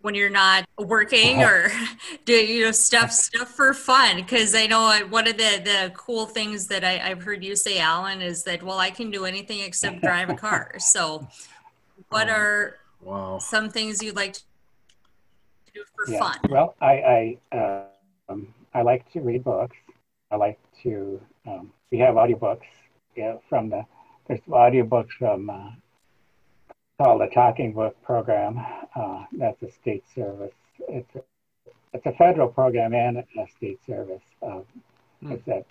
when 0.02 0.15
you're 0.15 0.30
not 0.30 0.65
working 0.78 1.43
or 1.43 1.71
do 2.26 2.34
you 2.34 2.65
know 2.65 2.71
stuff 2.71 3.12
stuff 3.12 3.50
for 3.50 3.74
fun 3.74 4.17
because 4.17 4.56
i 4.56 4.65
know 4.65 5.00
one 5.10 5.28
of 5.28 5.38
the 5.38 5.62
the 5.63 5.91
cool 5.95 6.26
things 6.26 6.67
that 6.67 6.84
I, 6.84 6.93
have 6.93 7.24
heard 7.24 7.43
you 7.43 7.56
say 7.56 7.80
alan 7.80 8.21
is 8.21 8.43
that 8.43 8.63
well 8.63 8.78
i 8.78 8.89
can 8.89 9.12
do 9.12 9.26
anything 9.26 9.62
except 9.62 10.02
drive 10.02 10.30
a 10.30 10.36
car 10.36 10.76
so 10.80 11.28
what 12.10 12.30
oh, 12.30 12.34
are 12.34 12.78
wow. 13.02 13.40
some 13.40 13.70
things 13.70 14.02
you'd 14.02 14.16
like 14.16 14.34
to 14.34 14.42
do 15.74 15.84
for 15.96 16.12
yeah. 16.12 16.20
fun 16.20 16.38
well 16.50 16.76
i 16.82 17.38
i 17.52 17.58
uh, 17.58 17.84
um, 18.30 18.54
i 18.74 18.82
like 18.82 19.10
to 19.12 19.20
read 19.22 19.44
books 19.44 19.78
i 20.32 20.36
like 20.36 20.60
to 20.84 21.20
um, 21.48 21.72
we 21.92 21.98
have 21.98 22.16
audiobooks 22.16 22.68
yeah, 23.16 23.36
from 23.50 23.70
the 23.70 23.86
there's 24.28 24.40
audiobooks 24.42 25.12
from 25.20 25.50
uh, 25.50 25.72
called 26.98 27.22
the 27.22 27.28
Talking 27.28 27.74
Book 27.74 27.96
Program. 28.04 28.64
Uh, 28.96 29.26
that's 29.34 29.62
a 29.64 29.72
state 29.72 30.04
service. 30.14 30.54
It's 30.88 31.16
a, 31.16 31.22
it's 31.94 32.06
a 32.06 32.14
federal 32.14 32.48
program 32.48 32.94
and 32.94 33.18
a 33.18 33.48
state 33.58 33.80
service. 33.86 34.22
Um, 34.42 34.64
hmm. 35.22 35.32
It's 35.34 35.48
at 35.48 35.66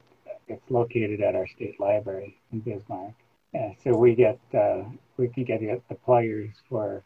it's 0.49 0.69
located 0.69 1.21
at 1.21 1.37
our 1.37 1.47
state 1.47 1.79
library 1.79 2.37
in 2.53 2.61
Bismarck. 2.61 3.15
And 3.55 3.77
so 3.83 3.97
we 3.97 4.15
get 4.15 4.39
uh, 4.53 4.83
we 5.17 5.29
can 5.29 5.45
get 5.45 5.61
the 5.89 5.95
players 5.95 6.51
for 6.69 7.03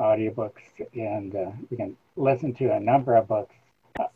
audiobooks 0.00 0.62
and 0.94 1.34
uh, 1.34 1.50
we 1.70 1.76
can 1.76 1.96
listen 2.16 2.54
to 2.54 2.72
a 2.72 2.80
number 2.80 3.16
of 3.16 3.28
books. 3.28 3.54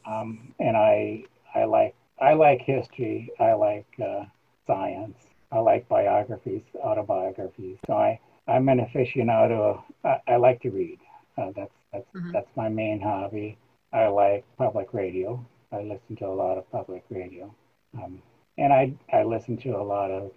Um, 0.06 0.54
and 0.60 0.76
I 0.76 1.24
I 1.54 1.64
like 1.64 1.94
I 2.20 2.34
like 2.34 2.62
history. 2.62 3.30
I 3.40 3.52
like 3.54 3.86
uh, 4.02 4.24
science. 4.66 5.16
I 5.50 5.58
like 5.58 5.88
biographies, 5.88 6.62
autobiographies. 6.82 7.78
So 7.86 7.94
I, 7.94 8.18
I'm 8.48 8.68
an 8.68 8.80
aficionado. 8.80 9.82
I, 10.04 10.20
I 10.26 10.36
like 10.36 10.62
to 10.62 10.70
read. 10.70 10.98
Uh, 11.36 11.50
that's 11.54 11.74
that's 11.92 12.06
mm-hmm. 12.14 12.32
that's 12.32 12.56
my 12.56 12.68
main 12.68 13.00
hobby. 13.00 13.58
I 13.92 14.06
like 14.06 14.44
public 14.56 14.94
radio. 14.94 15.44
I 15.72 15.82
listen 15.82 16.16
to 16.16 16.26
a 16.26 16.34
lot 16.34 16.58
of 16.58 16.70
public 16.70 17.04
radio, 17.10 17.54
um, 17.94 18.22
and 18.56 18.72
I 18.72 18.94
I 19.12 19.24
listen 19.24 19.56
to 19.58 19.70
a 19.70 19.82
lot 19.82 20.10
of 20.10 20.32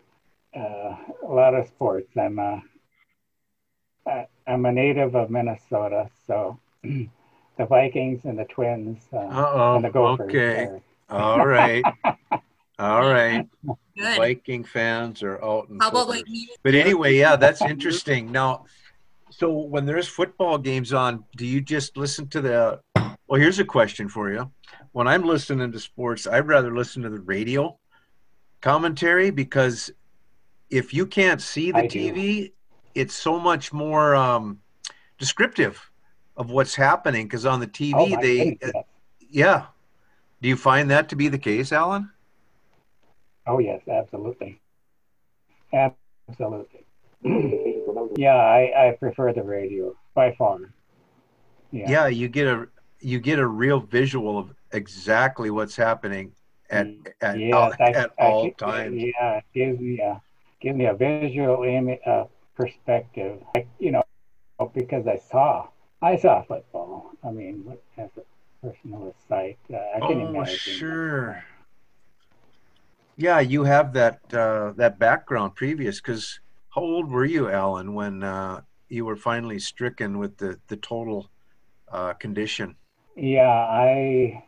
uh, 0.56 0.96
a 1.28 1.34
lot 1.34 1.54
of 1.54 1.68
sports. 1.68 2.10
I'm 2.18 2.40
a 2.40 2.64
I, 4.08 4.28
I'm 4.48 4.66
a 4.66 4.72
native 4.72 5.16
of 5.16 5.30
Minnesota, 5.30 6.10
so 6.28 6.60
the 6.84 7.10
Vikings 7.58 8.26
and 8.26 8.38
the 8.38 8.46
Twins 8.46 9.02
uh, 9.14 9.76
and 9.76 9.84
the 9.84 9.90
Gophers. 9.90 10.30
Okay. 10.30 10.66
Are, 10.66 10.82
All 11.10 11.46
right. 11.46 11.84
All 12.80 13.08
right. 13.10 13.48
Good. 13.98 14.18
Viking 14.18 14.64
fans 14.66 15.24
are 15.24 15.42
out. 15.44 15.70
How 15.80 15.90
about 15.90 16.10
like? 16.10 16.26
But 16.64 16.76
anyway, 16.76 17.16
yeah, 17.16 17.38
that's 17.38 17.62
interesting. 17.62 18.32
Now, 18.32 18.66
so 19.30 19.52
when 19.52 19.86
there's 19.86 20.08
football 20.08 20.58
games 20.58 20.92
on, 20.92 21.24
do 21.38 21.46
you 21.46 21.62
just 21.62 21.96
listen 21.96 22.28
to 22.30 22.42
the? 22.42 22.82
Well, 23.28 23.40
here's 23.40 23.60
a 23.60 23.66
question 23.66 24.10
for 24.10 24.32
you. 24.32 24.52
When 24.92 25.08
I'm 25.08 25.24
listening 25.24 25.72
to 25.72 25.80
sports, 25.80 26.28
I'd 26.28 26.48
rather 26.48 26.76
listen 26.76 27.02
to 27.04 27.10
the 27.10 27.22
radio 27.22 27.78
commentary 28.62 29.30
because 29.30 29.92
if 30.70 30.94
you 30.94 31.06
can't 31.06 31.42
see 31.42 31.72
the 31.72 31.80
I 31.80 31.88
TV, 31.88 32.16
do. 32.16 32.50
It's 32.96 33.14
so 33.14 33.40
much 33.40 33.72
more 33.74 34.16
um, 34.16 34.60
descriptive 35.20 35.92
of 36.38 36.50
what's 36.50 36.76
happening 36.76 37.28
because 37.28 37.46
on 37.46 37.60
the 37.60 37.68
TV 37.68 37.94
oh 37.96 38.22
they, 38.22 38.58
uh, 38.64 38.82
yeah. 39.30 39.66
Do 40.42 40.50
you 40.50 40.56
find 40.56 40.90
that 40.92 41.10
to 41.10 41.16
be 41.16 41.28
the 41.28 41.38
case, 41.38 41.72
Alan? 41.72 42.10
Oh 43.48 43.60
yes, 43.60 43.82
absolutely, 43.88 44.60
absolutely. 45.74 46.86
yeah, 48.16 48.36
I, 48.36 48.88
I 48.90 48.92
prefer 49.00 49.34
the 49.34 49.44
radio 49.44 49.96
by 50.14 50.34
far. 50.38 50.60
Yeah. 51.72 51.90
yeah, 51.90 52.08
you 52.08 52.28
get 52.28 52.48
a 52.48 52.68
you 53.00 53.20
get 53.20 53.40
a 53.40 53.48
real 53.48 53.80
visual 53.80 54.38
of 54.38 54.54
exactly 54.72 55.50
what's 55.52 55.76
happening 55.76 56.32
at 56.70 56.88
at, 57.22 57.40
yes, 57.40 57.54
all, 57.54 57.74
I, 57.80 57.90
at 57.92 58.12
I, 58.20 58.24
all 58.24 58.46
I, 58.46 58.50
times. 58.52 59.02
Yeah, 59.02 59.42
gives 59.54 59.80
me 59.80 60.00
a 60.00 60.22
gives 60.62 60.78
me 60.78 60.86
a 60.86 60.94
visual 60.94 61.64
image, 61.64 62.00
uh, 62.06 62.26
perspective. 62.56 63.42
you 63.80 63.92
know, 63.92 64.04
because 64.74 65.08
I 65.08 65.18
saw 65.18 65.68
I 66.02 66.16
saw 66.18 66.44
football. 66.44 67.12
I 67.24 67.32
mean, 67.32 67.66
as 67.98 68.10
a 68.18 68.22
personal 68.66 69.14
sight, 69.28 69.58
uh, 69.74 69.78
I 69.96 70.00
can 70.00 70.22
oh, 70.22 70.30
imagine. 70.30 70.56
sure. 70.56 71.44
Yeah, 73.18 73.40
you 73.40 73.64
have 73.64 73.94
that 73.94 74.20
uh, 74.34 74.74
that 74.76 75.00
background 75.00 75.56
previous 75.56 76.02
because 76.02 76.40
how 76.70 76.82
old 76.82 77.10
were 77.10 77.26
you, 77.26 77.50
Alan, 77.50 77.94
when 77.94 78.24
uh, 78.24 78.62
you 78.90 79.06
were 79.06 79.16
finally 79.16 79.60
stricken 79.60 80.18
with 80.18 80.38
the 80.38 80.60
the 80.68 80.78
total 80.78 81.30
uh, 81.92 82.14
condition? 82.14 82.76
Yeah, 83.16 83.50
I 83.50 84.44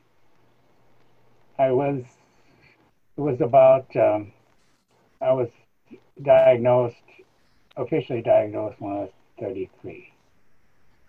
I 1.58 1.72
was 1.72 2.04
it 3.18 3.22
was 3.22 3.40
about 3.40 3.96
um, 3.96 4.34
I 5.22 5.32
was 5.32 5.50
diagnosed 6.22 6.96
officially 7.78 8.22
diagnosed 8.22 8.80
when 8.80 8.94
I 8.94 9.00
was 9.00 9.12
33. 9.40 10.12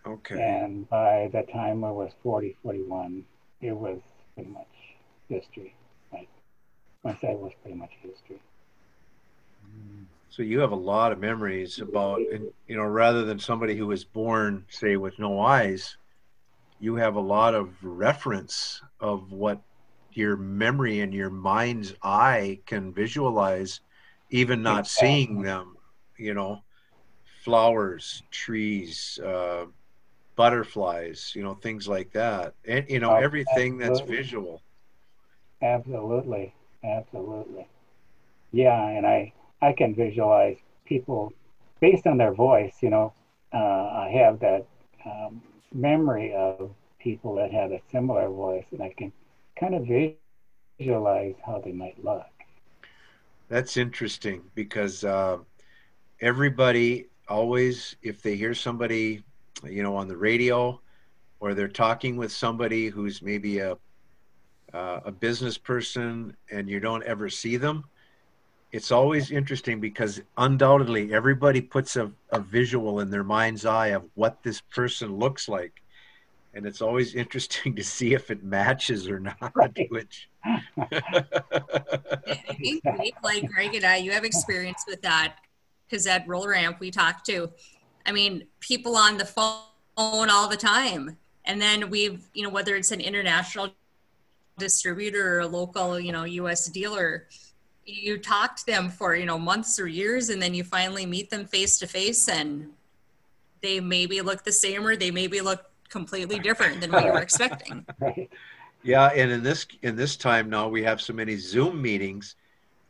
Okay. 0.06 0.40
And 0.40 0.88
by 0.88 1.28
the 1.32 1.42
time 1.52 1.84
I 1.84 1.90
was 1.90 2.12
40, 2.22 2.56
41, 2.62 3.24
it 3.60 3.72
was 3.72 4.00
pretty 4.34 4.50
much 4.50 4.66
history. 5.28 5.74
Like 6.12 6.28
I 7.04 7.14
said, 7.20 7.30
it 7.32 7.40
was 7.40 7.52
pretty 7.62 7.76
much 7.76 7.90
history. 8.02 8.40
So 10.30 10.42
you 10.42 10.60
have 10.60 10.72
a 10.72 10.76
lot 10.76 11.12
of 11.12 11.18
memories 11.18 11.80
about, 11.80 12.20
you 12.20 12.76
know, 12.76 12.84
rather 12.84 13.24
than 13.24 13.38
somebody 13.38 13.76
who 13.76 13.86
was 13.86 14.04
born, 14.04 14.64
say, 14.68 14.96
with 14.96 15.18
no 15.18 15.40
eyes, 15.40 15.96
you 16.80 16.94
have 16.94 17.16
a 17.16 17.20
lot 17.20 17.54
of 17.54 17.74
reference 17.82 18.80
of 19.00 19.32
what 19.32 19.60
your 20.12 20.36
memory 20.36 21.00
and 21.00 21.12
your 21.12 21.30
mind's 21.30 21.94
eye 22.02 22.60
can 22.66 22.92
visualize, 22.92 23.80
even 24.30 24.62
not 24.62 24.80
exactly. 24.80 25.08
seeing 25.08 25.42
them. 25.42 25.76
You 26.18 26.34
know, 26.34 26.62
flowers, 27.44 28.22
trees, 28.30 29.18
uh, 29.24 29.66
butterflies, 30.36 31.32
you 31.34 31.42
know, 31.42 31.54
things 31.54 31.88
like 31.88 32.12
that. 32.12 32.54
And 32.66 32.86
you 32.88 33.00
know, 33.00 33.14
oh, 33.14 33.16
everything 33.16 33.78
absolutely. 33.78 33.78
that's 33.78 34.00
visual. 34.00 34.62
Absolutely, 35.62 36.54
absolutely. 36.84 37.66
Yeah, 38.52 38.88
and 38.88 39.06
I 39.06 39.32
I 39.60 39.72
can 39.72 39.94
visualize 39.94 40.58
people 40.84 41.32
based 41.80 42.06
on 42.06 42.18
their 42.18 42.32
voice. 42.32 42.82
You 42.82 42.90
know, 42.90 43.12
uh, 43.52 43.56
I 43.58 44.10
have 44.14 44.40
that 44.40 44.66
um, 45.04 45.42
memory 45.72 46.34
of 46.34 46.74
people 46.98 47.34
that 47.36 47.52
have 47.52 47.72
a 47.72 47.80
similar 47.90 48.28
voice, 48.28 48.66
and 48.72 48.82
I 48.82 48.90
can 48.96 49.12
kind 49.58 49.74
of 49.74 49.86
visualize 49.86 51.34
how 51.46 51.60
they 51.60 51.72
might 51.72 52.02
look. 52.04 52.26
That's 53.48 53.76
interesting 53.76 54.50
because 54.54 55.04
uh, 55.04 55.38
everybody 56.20 57.06
always, 57.28 57.96
if 58.02 58.22
they 58.22 58.36
hear 58.36 58.54
somebody, 58.54 59.22
you 59.64 59.82
know, 59.82 59.96
on 59.96 60.08
the 60.08 60.16
radio, 60.16 60.80
or 61.40 61.54
they're 61.54 61.68
talking 61.68 62.16
with 62.16 62.32
somebody 62.32 62.88
who's 62.88 63.22
maybe 63.22 63.58
a 63.58 63.76
uh, 64.74 65.00
a 65.06 65.12
business 65.12 65.56
person 65.56 66.36
and 66.50 66.68
you 66.68 66.78
don't 66.78 67.02
ever 67.04 67.30
see 67.30 67.56
them, 67.56 67.84
it's 68.70 68.92
always 68.92 69.30
interesting 69.30 69.80
because 69.80 70.20
undoubtedly 70.36 71.12
everybody 71.14 71.62
puts 71.62 71.96
a, 71.96 72.12
a 72.32 72.40
visual 72.40 73.00
in 73.00 73.08
their 73.08 73.24
mind's 73.24 73.64
eye 73.64 73.88
of 73.88 74.04
what 74.14 74.42
this 74.42 74.60
person 74.60 75.16
looks 75.16 75.48
like 75.48 75.80
and 76.54 76.66
it's 76.66 76.82
always 76.82 77.14
interesting 77.22 77.74
to 77.76 77.84
see 77.84 78.14
if 78.14 78.30
it 78.30 78.42
matches 78.42 79.08
or 79.08 79.20
not. 79.20 79.36
Right. 79.54 79.86
Which 79.90 80.28
I 80.44 80.60
think, 82.60 82.84
like 83.22 83.48
Greg 83.48 83.74
and 83.74 83.84
I, 83.84 83.96
you 83.96 84.12
have 84.12 84.24
experience 84.24 84.84
with 84.86 85.02
that 85.02 85.36
at 86.06 86.26
Roll-A-Ramp 86.26 86.80
we 86.80 86.90
talk 86.90 87.24
to. 87.24 87.50
I 88.06 88.12
mean, 88.12 88.46
people 88.60 88.96
on 88.96 89.18
the 89.18 89.24
phone 89.24 89.60
all 89.96 90.48
the 90.48 90.56
time, 90.56 91.16
and 91.44 91.60
then 91.60 91.90
we've, 91.90 92.28
you 92.34 92.42
know, 92.42 92.50
whether 92.50 92.76
it's 92.76 92.90
an 92.90 93.00
international 93.00 93.70
distributor 94.58 95.36
or 95.36 95.40
a 95.40 95.46
local, 95.46 95.98
you 95.98 96.12
know, 96.12 96.24
U.S. 96.24 96.66
dealer, 96.66 97.26
you 97.84 98.18
talk 98.18 98.56
to 98.56 98.66
them 98.66 98.90
for 98.90 99.14
you 99.14 99.24
know 99.24 99.38
months 99.38 99.78
or 99.80 99.86
years, 99.86 100.28
and 100.28 100.40
then 100.40 100.54
you 100.54 100.64
finally 100.64 101.06
meet 101.06 101.30
them 101.30 101.46
face 101.46 101.78
to 101.78 101.86
face, 101.86 102.28
and 102.28 102.70
they 103.62 103.80
maybe 103.80 104.20
look 104.20 104.44
the 104.44 104.52
same 104.52 104.86
or 104.86 104.94
they 104.94 105.10
maybe 105.10 105.40
look 105.40 105.70
completely 105.88 106.38
different 106.38 106.80
than 106.80 106.92
what 106.92 107.04
you 107.04 107.12
were 107.12 107.22
expecting. 107.22 107.86
Yeah, 108.82 109.06
and 109.08 109.30
in 109.30 109.42
this 109.42 109.66
in 109.82 109.96
this 109.96 110.16
time 110.16 110.48
now 110.48 110.68
we 110.68 110.82
have 110.84 111.00
so 111.00 111.12
many 111.12 111.36
Zoom 111.36 111.82
meetings. 111.82 112.36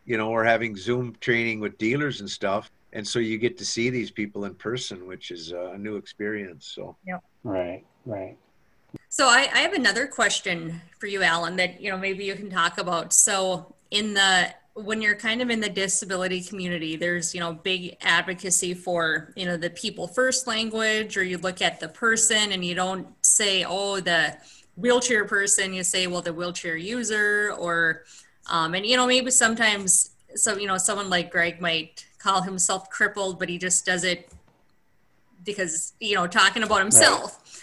You 0.05 0.17
know, 0.17 0.31
we're 0.31 0.45
having 0.45 0.77
Zoom 0.77 1.17
training 1.21 1.61
with 1.61 1.79
dealers 1.79 2.21
and 2.21 2.31
stuff, 2.31 2.71
and 2.99 3.07
so 3.07 3.21
you 3.21 3.39
get 3.39 3.57
to 3.57 3.65
see 3.65 3.91
these 3.91 4.11
people 4.11 4.45
in 4.45 4.57
person, 4.57 5.07
which 5.07 5.31
is 5.31 5.53
a 5.53 5.79
new 5.79 5.95
experience. 5.95 6.73
So. 6.75 6.97
Yeah. 7.07 7.19
Right. 7.45 7.85
Right. 8.05 8.37
So 9.09 9.27
I, 9.27 9.49
I 9.55 9.61
have 9.61 9.73
another 9.73 10.09
question 10.09 10.81
for 10.99 11.07
you, 11.07 11.23
Alan, 11.23 11.55
that 11.57 11.81
you 11.81 11.93
know 11.93 11.97
maybe 11.97 12.25
you 12.25 12.35
can 12.35 12.51
talk 12.51 12.79
about. 12.79 13.13
So 13.13 13.73
in 13.93 14.15
the 14.15 14.53
when 14.75 15.01
you're 15.01 15.15
kind 15.15 15.41
of 15.41 15.49
in 15.49 15.61
the 15.61 15.69
disability 15.69 16.41
community 16.41 16.95
there's 16.95 17.35
you 17.35 17.41
know 17.41 17.53
big 17.53 17.97
advocacy 18.01 18.75
for 18.75 19.33
you 19.35 19.45
know 19.45 19.57
the 19.57 19.71
people 19.71 20.07
first 20.07 20.47
language 20.47 21.17
or 21.17 21.25
you 21.25 21.37
look 21.39 21.61
at 21.61 21.81
the 21.81 21.89
person 21.89 22.53
and 22.53 22.65
you 22.65 22.77
don't 22.77 23.09
say 23.23 23.65
oh 23.65 23.99
the 23.99 24.37
wheelchair 24.77 25.25
person 25.25 25.73
you 25.73 25.83
say 25.83 26.07
well 26.07 26.23
the 26.23 26.33
wheelchair 26.33 26.77
user 26.77 27.53
or 27.59 28.05
um, 28.51 28.75
and 28.75 28.87
you 28.87 28.97
know 28.97 29.05
maybe 29.05 29.33
sometimes 29.33 30.11
so 30.37 30.57
you 30.57 30.69
know 30.69 30.79
someone 30.79 31.11
like 31.11 31.29
greg 31.29 31.61
might 31.61 32.05
call 32.19 32.43
himself 32.43 32.91
crippled 32.91 33.39
but 33.39 33.49
he 33.49 33.59
just 33.59 33.87
does 33.87 34.05
it 34.05 34.31
because 35.45 35.93
you 36.01 36.15
know 36.15 36.27
talking 36.27 36.63
about 36.63 36.81
himself 36.81 37.35
right 37.37 37.59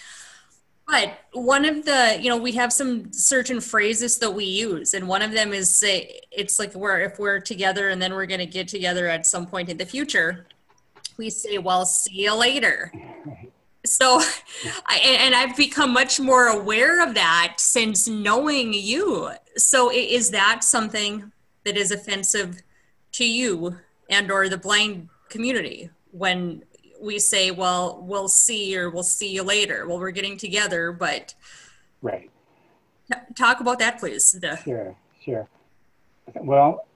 but 0.87 1.17
one 1.33 1.65
of 1.65 1.85
the, 1.85 2.17
you 2.21 2.29
know, 2.29 2.37
we 2.37 2.51
have 2.53 2.71
some 2.71 3.11
certain 3.11 3.59
phrases 3.59 4.19
that 4.19 4.31
we 4.31 4.45
use, 4.45 4.93
and 4.93 5.07
one 5.07 5.21
of 5.21 5.31
them 5.31 5.51
is 5.51 5.75
say 5.75 6.21
it's 6.31 6.59
like 6.59 6.75
we're 6.75 6.99
if 7.01 7.17
we're 7.17 7.39
together 7.39 7.89
and 7.89 8.01
then 8.01 8.13
we're 8.13 8.27
going 8.27 8.39
to 8.39 8.45
get 8.45 8.67
together 8.67 9.07
at 9.07 9.25
some 9.25 9.47
point 9.47 9.69
in 9.69 9.77
the 9.77 9.85
future, 9.85 10.45
we 11.17 11.29
say, 11.29 11.57
"Well, 11.57 11.85
see 11.85 12.23
you 12.23 12.35
later." 12.35 12.91
So, 13.83 14.21
I, 14.85 14.97
and 14.97 15.33
I've 15.33 15.57
become 15.57 15.91
much 15.91 16.19
more 16.19 16.47
aware 16.47 17.03
of 17.03 17.15
that 17.15 17.55
since 17.57 18.07
knowing 18.07 18.73
you. 18.73 19.31
So, 19.57 19.91
is 19.91 20.29
that 20.31 20.63
something 20.63 21.31
that 21.63 21.77
is 21.77 21.91
offensive 21.91 22.61
to 23.13 23.25
you 23.25 23.77
and 24.09 24.31
or 24.31 24.49
the 24.49 24.57
blind 24.57 25.09
community 25.29 25.89
when 26.11 26.63
we 27.01 27.19
say, 27.19 27.51
well, 27.51 27.99
we'll 28.01 28.27
see 28.27 28.77
or 28.77 28.89
we'll 28.89 29.03
see 29.03 29.31
you 29.31 29.43
later. 29.43 29.87
Well, 29.87 29.99
we're 29.99 30.11
getting 30.11 30.37
together, 30.37 30.91
but. 30.91 31.33
Right. 32.01 32.29
talk 33.35 33.59
about 33.59 33.79
that, 33.79 33.99
please. 33.99 34.31
The... 34.31 34.57
Sure, 34.57 34.95
sure. 35.23 35.47
Well, 36.35 36.87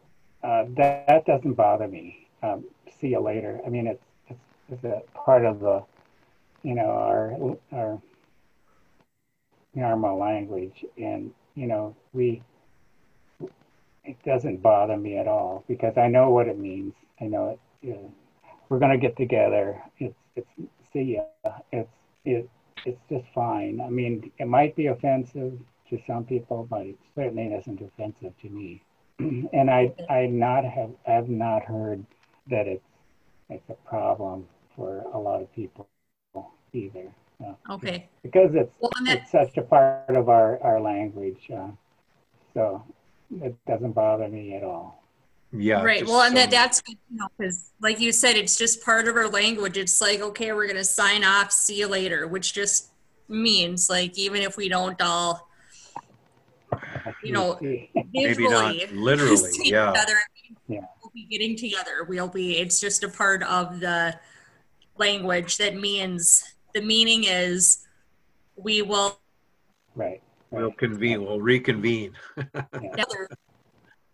uh, 0.44 0.66
that, 0.78 1.08
that, 1.08 1.26
doesn't 1.26 1.54
bother 1.54 1.88
me. 1.88 2.28
Um, 2.42 2.66
see 3.00 3.10
you 3.10 3.20
later. 3.20 3.60
I 3.66 3.70
mean, 3.70 3.88
it's, 3.88 4.04
it's, 4.28 4.40
it's 4.72 4.84
a 4.84 5.02
part 5.14 5.46
of 5.46 5.60
the, 5.60 5.84
you 6.64 6.76
know, 6.76 6.90
our, 6.90 7.58
our 7.74 8.02
normal 9.76 10.18
language. 10.18 10.86
And, 10.98 11.32
you 11.56 11.68
know, 11.68 11.96
we, 12.14 12.42
it 14.04 14.18
doesn't 14.24 14.62
bother 14.62 14.98
me 14.98 15.18
at 15.18 15.28
all 15.28 15.64
because 15.68 15.98
I 15.98 16.08
know 16.08 16.30
what 16.30 16.48
it 16.48 16.58
means. 16.58 16.94
I 17.22 17.26
know 17.26 17.50
it. 17.50 17.60
You 17.82 17.94
know, 17.94 18.14
we're 18.70 18.80
going 18.80 18.92
to 18.92 18.98
get 18.98 19.18
together. 19.18 19.82
It's, 19.98 20.16
it's, 20.36 20.48
see 20.94 21.18
ya. 21.18 21.52
It's, 21.72 21.90
it, 22.26 22.50
it's 22.86 23.02
just 23.10 23.26
fine. 23.34 23.82
I 23.82 23.90
mean, 23.90 24.32
it 24.38 24.48
might 24.48 24.76
be 24.76 24.88
offensive 24.88 25.58
to 25.90 26.00
some 26.06 26.24
people, 26.24 26.68
but 26.70 26.86
it 26.86 26.98
certainly 27.16 27.48
isn't 27.54 27.82
offensive 27.82 28.34
to 28.42 28.50
me. 28.50 28.82
and 29.20 29.70
I, 29.70 29.94
I 30.10 30.28
not 30.28 30.64
have, 30.66 30.92
I 31.08 31.12
have 31.12 31.30
not 31.30 31.64
heard 31.64 32.06
that 32.50 32.68
it's, 32.68 32.84
it's 33.50 33.70
a 33.70 33.90
problem 33.90 34.48
for 34.76 35.06
a 35.14 35.18
lot 35.18 35.42
of 35.42 35.54
people 35.54 35.88
either. 36.74 37.12
Okay. 37.70 38.08
Because 38.22 38.52
it's, 38.54 38.74
well, 38.80 38.92
it's 39.02 39.32
such 39.32 39.58
a 39.58 39.62
part 39.62 40.10
of 40.10 40.30
our, 40.30 40.62
our 40.62 40.82
language. 40.82 41.50
Uh, 41.54 41.70
so 42.54 42.84
it 43.32 43.56
doesn't 43.68 43.92
bother 43.92 44.28
me 44.28 44.56
at 44.56 44.64
all. 44.64 45.04
Yeah. 45.52 45.82
Right. 45.82 46.06
Well, 46.06 46.22
and 46.22 46.38
that 46.38 46.52
that's 46.52 46.82
good 46.82 46.98
you 47.10 47.18
know 47.18 47.28
because, 47.38 47.72
like 47.82 48.00
you 48.00 48.12
said, 48.12 48.36
it's 48.36 48.56
just 48.56 48.84
part 48.84 49.08
of 49.08 49.16
our 49.16 49.28
language. 49.28 49.78
It's 49.78 50.00
like, 50.00 50.22
okay, 50.22 50.54
we're 50.54 50.68
gonna 50.68 50.84
sign 50.84 51.24
off. 51.24 51.52
See 51.52 51.80
you 51.80 51.88
later, 51.88 52.28
which 52.28 52.54
just 52.54 52.92
means 53.28 53.90
like 53.90 54.18
even 54.18 54.42
if 54.42 54.58
we 54.58 54.70
don't 54.70 55.02
all, 55.02 55.50
you 57.24 57.32
know, 57.32 57.58
maybe 58.14 58.48
not 58.48 58.76
literally, 58.92 59.50
yeah. 59.64 59.88
Together, 59.88 60.18
yeah. 60.68 60.82
We'll 61.02 61.12
be 61.16 61.26
getting 61.26 61.56
together. 61.56 62.06
We'll 62.08 62.28
be. 62.28 62.58
It's 62.58 62.80
just 62.80 63.04
a 63.04 63.10
part 63.10 63.42
of 63.42 63.80
the 63.80 64.20
language 64.98 65.58
that 65.58 65.76
means 65.76 66.44
the 66.76 66.82
meaning 66.82 67.24
is 67.24 67.88
we 68.56 68.84
will. 68.84 69.20
Right. 69.96 70.22
We'll 70.52 70.72
convene. 70.72 71.26
We'll 71.26 71.42
reconvene. 71.42 72.14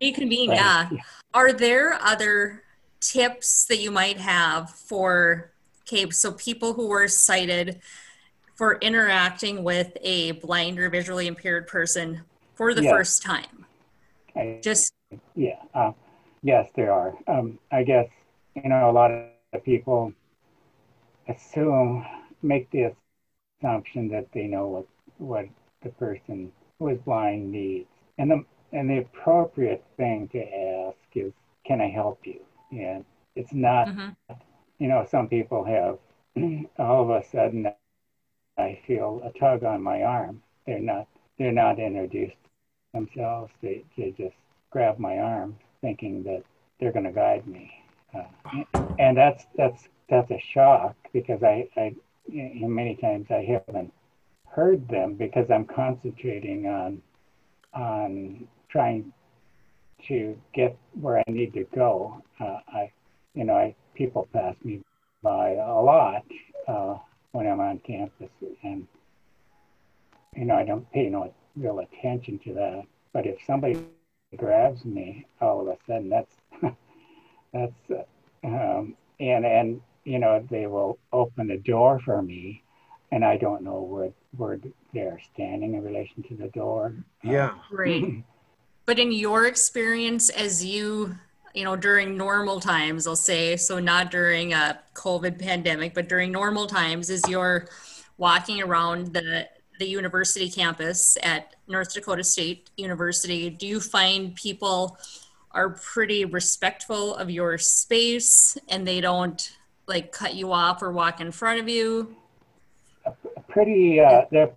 Reconvene, 0.01 0.51
yeah. 0.51 0.89
Are 1.33 1.53
there 1.53 1.93
other 1.93 2.63
tips 2.99 3.65
that 3.65 3.77
you 3.77 3.91
might 3.91 4.17
have 4.17 4.69
for 4.69 5.51
okay, 5.81 6.09
so 6.09 6.33
people 6.33 6.73
who 6.73 6.87
were 6.87 7.07
sighted 7.07 7.79
for 8.55 8.75
interacting 8.79 9.63
with 9.63 9.95
a 10.01 10.31
blind 10.31 10.79
or 10.79 10.89
visually 10.89 11.27
impaired 11.27 11.67
person 11.67 12.21
for 12.55 12.73
the 12.73 12.83
yes. 12.83 12.91
first 12.91 13.23
time? 13.23 13.65
I, 14.35 14.59
Just 14.61 14.93
yeah, 15.35 15.61
uh, 15.73 15.91
yes, 16.43 16.69
there 16.75 16.91
are. 16.91 17.13
Um, 17.27 17.57
I 17.71 17.83
guess 17.83 18.09
you 18.55 18.67
know 18.67 18.89
a 18.89 18.91
lot 18.91 19.11
of 19.11 19.63
people 19.63 20.11
assume 21.27 22.05
make 22.41 22.69
the 22.71 22.93
assumption 23.59 24.09
that 24.09 24.31
they 24.33 24.43
know 24.43 24.67
what 24.67 24.87
what 25.17 25.45
the 25.85 25.91
person 25.91 26.51
who 26.79 26.89
is 26.89 26.99
blind 26.99 27.51
needs, 27.51 27.87
and 28.17 28.29
the 28.29 28.43
and 28.73 28.89
the 28.89 28.97
appropriate 28.97 29.83
thing 29.95 30.27
to 30.29 30.39
ask 30.39 30.97
is, 31.15 31.31
"Can 31.65 31.79
I 31.79 31.89
help 31.89 32.19
you?" 32.25 32.41
And 32.71 33.05
it's 33.35 33.53
not, 33.53 33.87
mm-hmm. 33.87 34.33
you 34.79 34.87
know, 34.89 35.05
some 35.09 35.29
people 35.29 35.63
have 35.63 35.97
all 36.79 37.03
of 37.03 37.09
a 37.11 37.23
sudden 37.29 37.71
I 38.57 38.79
feel 38.87 39.21
a 39.23 39.37
tug 39.37 39.63
on 39.63 39.81
my 39.81 40.03
arm. 40.03 40.41
They're 40.65 40.79
not 40.79 41.07
they're 41.37 41.51
not 41.51 41.79
introduced 41.79 42.37
themselves. 42.93 43.53
They 43.61 43.83
they 43.97 44.11
just 44.11 44.35
grab 44.71 44.97
my 44.99 45.19
arm, 45.19 45.57
thinking 45.81 46.23
that 46.23 46.43
they're 46.79 46.91
going 46.91 47.05
to 47.05 47.11
guide 47.11 47.47
me, 47.47 47.71
uh, 48.13 48.85
and 48.99 49.15
that's 49.15 49.45
that's 49.55 49.87
that's 50.09 50.31
a 50.31 50.39
shock 50.39 50.95
because 51.13 51.43
I 51.43 51.67
I 51.77 51.95
many 52.27 52.95
times 52.95 53.27
I 53.29 53.43
haven't 53.43 53.93
heard 54.55 54.87
them 54.87 55.15
because 55.15 55.49
I'm 55.51 55.65
concentrating 55.65 56.67
on 56.67 57.01
on 57.73 58.47
trying 58.69 59.11
to 60.07 60.39
get 60.53 60.77
where 60.93 61.19
I 61.19 61.23
need 61.27 61.53
to 61.53 61.65
go. 61.75 62.21
Uh, 62.39 62.59
I 62.67 62.91
you 63.33 63.43
know 63.43 63.55
I 63.55 63.75
people 63.95 64.27
pass 64.33 64.55
me 64.63 64.81
by 65.21 65.55
a 65.55 65.81
lot. 65.81 66.23
Uh, 66.67 66.97
when 67.35 67.47
I'm 67.47 67.59
on 67.59 67.79
campus. 67.79 68.29
And, 68.63 68.87
you 70.35 70.45
know, 70.45 70.55
I 70.55 70.63
don't 70.63 70.89
pay 70.93 71.09
no 71.09 71.33
real 71.57 71.79
attention 71.79 72.39
to 72.45 72.53
that. 72.53 72.83
But 73.11 73.27
if 73.27 73.43
somebody 73.45 73.77
grabs 74.37 74.85
me 74.85 75.25
all 75.41 75.61
of 75.61 75.67
a 75.67 75.77
sudden, 75.85 76.09
that's, 76.09 76.33
that's, 77.53 77.91
uh, 77.91 78.47
um, 78.47 78.95
and, 79.19 79.45
and, 79.45 79.81
you 80.05 80.19
know, 80.19 80.45
they 80.49 80.65
will 80.65 80.97
open 81.11 81.47
the 81.47 81.57
door 81.57 81.99
for 82.05 82.21
me 82.21 82.63
and 83.11 83.23
I 83.23 83.37
don't 83.37 83.61
know 83.61 83.81
where, 83.81 84.11
where 84.37 84.59
they're 84.93 85.19
standing 85.33 85.75
in 85.75 85.83
relation 85.83 86.23
to 86.23 86.35
the 86.35 86.47
door. 86.47 86.93
Yeah. 87.23 87.51
Um, 87.55 87.61
Great. 87.69 88.23
but 88.85 88.99
in 88.99 89.11
your 89.11 89.45
experience 89.45 90.29
as 90.29 90.63
you 90.63 91.15
you 91.55 91.63
know, 91.63 91.77
during 91.77 92.17
normal 92.17 92.59
times, 92.59 93.07
I'll 93.07 93.15
say, 93.15 93.55
so 93.55 93.79
not 93.79 94.11
during 94.11 94.51
a 94.51 94.77
COVID 94.93 95.39
pandemic, 95.39 95.93
but 95.93 96.09
during 96.09 96.31
normal 96.31 96.67
times, 96.67 97.09
as 97.09 97.21
you're 97.29 97.69
walking 98.17 98.61
around 98.61 99.13
the 99.13 99.47
the 99.77 99.85
university 99.85 100.49
campus 100.49 101.17
at 101.21 101.55
North 101.67 101.93
Dakota 101.93 102.23
State 102.23 102.69
University, 102.77 103.49
do 103.49 103.67
you 103.67 103.79
find 103.81 104.35
people 104.35 104.97
are 105.51 105.69
pretty 105.69 106.23
respectful 106.23 107.15
of 107.15 107.29
your 107.29 107.57
space 107.57 108.57
and 108.69 108.87
they 108.87 109.01
don't 109.01 109.51
like 109.87 110.11
cut 110.11 110.33
you 110.33 110.51
off 110.53 110.81
or 110.81 110.91
walk 110.91 111.19
in 111.19 111.31
front 111.31 111.59
of 111.59 111.67
you? 111.67 112.15
Pretty, 113.49 113.99
uh, 113.99 114.23
they're 114.31 114.51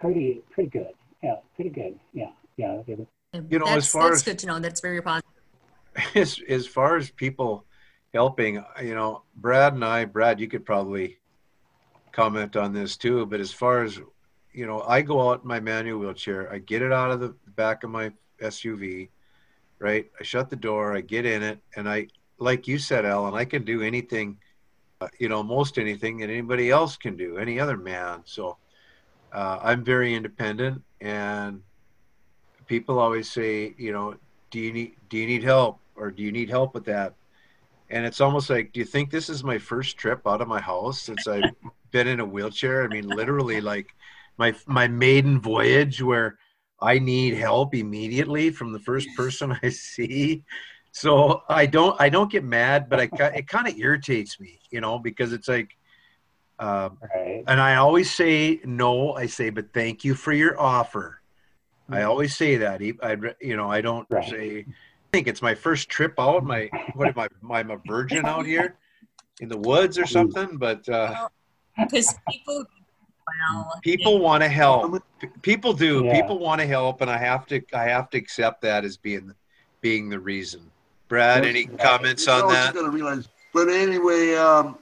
pretty, 0.00 0.42
pretty 0.50 0.70
good. 0.70 0.92
Yeah, 1.22 1.36
pretty 1.56 1.70
good. 1.70 1.98
Yeah, 2.12 2.30
yeah. 2.56 2.82
You 2.86 3.06
know, 3.58 3.66
that's, 3.66 3.76
as 3.76 3.88
far 3.88 4.04
that's 4.04 4.16
as 4.16 4.22
good 4.22 4.38
to 4.40 4.46
know. 4.46 4.58
That's 4.58 4.80
very 4.80 5.02
positive. 5.02 5.30
as 6.14 6.40
as 6.48 6.66
far 6.66 6.96
as 6.96 7.10
people 7.10 7.64
helping, 8.14 8.64
you 8.82 8.94
know, 8.94 9.22
Brad 9.36 9.74
and 9.74 9.84
I, 9.84 10.04
Brad, 10.04 10.40
you 10.40 10.48
could 10.48 10.64
probably 10.64 11.18
comment 12.12 12.56
on 12.56 12.72
this 12.72 12.96
too. 12.96 13.26
But 13.26 13.40
as 13.40 13.52
far 13.52 13.82
as 13.82 14.00
you 14.52 14.66
know, 14.66 14.82
I 14.82 15.02
go 15.02 15.28
out 15.28 15.42
in 15.42 15.48
my 15.48 15.60
manual 15.60 16.00
wheelchair, 16.00 16.52
I 16.52 16.58
get 16.58 16.82
it 16.82 16.92
out 16.92 17.10
of 17.10 17.20
the 17.20 17.34
back 17.54 17.84
of 17.84 17.90
my 17.90 18.12
SUV, 18.40 19.08
right? 19.78 20.10
I 20.18 20.24
shut 20.24 20.50
the 20.50 20.56
door, 20.56 20.96
I 20.96 21.00
get 21.00 21.26
in 21.26 21.42
it, 21.42 21.60
and 21.76 21.88
I, 21.88 22.08
like 22.38 22.66
you 22.66 22.78
said, 22.78 23.04
Alan, 23.04 23.34
I 23.34 23.44
can 23.44 23.64
do 23.64 23.82
anything, 23.82 24.38
you 25.18 25.28
know, 25.28 25.42
most 25.42 25.78
anything 25.78 26.18
that 26.18 26.30
anybody 26.30 26.70
else 26.70 26.96
can 26.96 27.16
do, 27.16 27.38
any 27.38 27.60
other 27.60 27.76
man. 27.76 28.22
So 28.24 28.56
uh, 29.32 29.58
I'm 29.62 29.84
very 29.84 30.14
independent, 30.14 30.82
and 31.00 31.62
people 32.66 32.98
always 32.98 33.30
say, 33.30 33.74
you 33.78 33.92
know, 33.92 34.14
do 34.50 34.58
you 34.58 34.72
need 34.72 34.96
do 35.08 35.18
you 35.18 35.26
need 35.26 35.44
help? 35.44 35.80
or 35.98 36.10
do 36.10 36.22
you 36.22 36.32
need 36.32 36.48
help 36.48 36.74
with 36.74 36.84
that? 36.86 37.14
And 37.90 38.04
it's 38.04 38.20
almost 38.20 38.50
like, 38.50 38.72
do 38.72 38.80
you 38.80 38.86
think 38.86 39.10
this 39.10 39.28
is 39.28 39.42
my 39.42 39.58
first 39.58 39.96
trip 39.96 40.20
out 40.26 40.40
of 40.40 40.48
my 40.48 40.60
house 40.60 41.02
since 41.02 41.26
I've 41.26 41.52
been 41.90 42.06
in 42.06 42.20
a 42.20 42.24
wheelchair? 42.24 42.84
I 42.84 42.88
mean, 42.88 43.06
literally, 43.08 43.60
like 43.60 43.94
my 44.36 44.54
my 44.66 44.88
maiden 44.88 45.40
voyage 45.40 46.02
where 46.02 46.38
I 46.80 46.98
need 46.98 47.34
help 47.34 47.74
immediately 47.74 48.50
from 48.50 48.72
the 48.72 48.78
first 48.78 49.08
person 49.16 49.58
I 49.62 49.70
see. 49.70 50.44
So 50.98 51.44
I 51.48 51.66
don't 51.66 51.94
I 52.00 52.08
don't 52.08 52.28
get 52.28 52.42
mad, 52.42 52.88
but 52.88 52.98
I 52.98 53.08
it 53.28 53.46
kind 53.46 53.68
of 53.68 53.78
irritates 53.78 54.40
me, 54.40 54.58
you 54.70 54.80
know, 54.80 54.98
because 54.98 55.32
it's 55.32 55.46
like, 55.46 55.76
uh, 56.58 56.88
right. 57.14 57.44
and 57.46 57.60
I 57.60 57.76
always 57.76 58.12
say 58.12 58.58
no. 58.64 59.12
I 59.12 59.26
say, 59.26 59.50
but 59.50 59.72
thank 59.72 60.04
you 60.04 60.16
for 60.16 60.32
your 60.32 60.60
offer. 60.60 61.20
Mm-hmm. 61.84 61.94
I 61.94 62.02
always 62.02 62.36
say 62.36 62.56
that. 62.56 62.82
I, 62.82 63.16
you 63.40 63.56
know, 63.56 63.70
I 63.70 63.80
don't 63.80 64.08
right. 64.10 64.28
say 64.28 64.66
think 65.12 65.28
it's 65.28 65.40
my 65.40 65.54
first 65.54 65.88
trip 65.88 66.14
out. 66.18 66.42
My 66.42 66.68
what 66.94 67.06
am 67.06 67.14
I? 67.16 67.28
I'm 67.60 67.70
a 67.70 67.78
virgin 67.86 68.26
out 68.26 68.44
here 68.44 68.76
in 69.40 69.48
the 69.48 69.58
woods 69.58 70.00
or 70.00 70.06
something. 70.06 70.56
But 70.56 70.84
because 71.76 72.08
uh, 72.08 72.18
people 72.28 72.64
well, 73.54 73.80
people 73.82 74.18
want 74.18 74.42
to 74.42 74.48
help. 74.48 75.00
People 75.42 75.74
do. 75.74 76.06
Yeah. 76.06 76.20
People 76.20 76.40
want 76.40 76.60
to 76.60 76.66
help, 76.66 77.02
and 77.02 77.10
I 77.10 77.18
have 77.18 77.46
to. 77.46 77.62
I 77.72 77.84
have 77.84 78.10
to 78.10 78.18
accept 78.18 78.62
that 78.62 78.84
as 78.84 78.96
being 78.96 79.32
being 79.80 80.08
the 80.08 80.18
reason. 80.18 80.72
Brad, 81.08 81.44
any 81.44 81.66
comments 81.66 82.28
on 82.28 82.52
that? 82.52 82.74
Gonna 82.74 82.90
realize, 82.90 83.28
but 83.52 83.68
anyway, 83.68 84.34
um, 84.34 84.78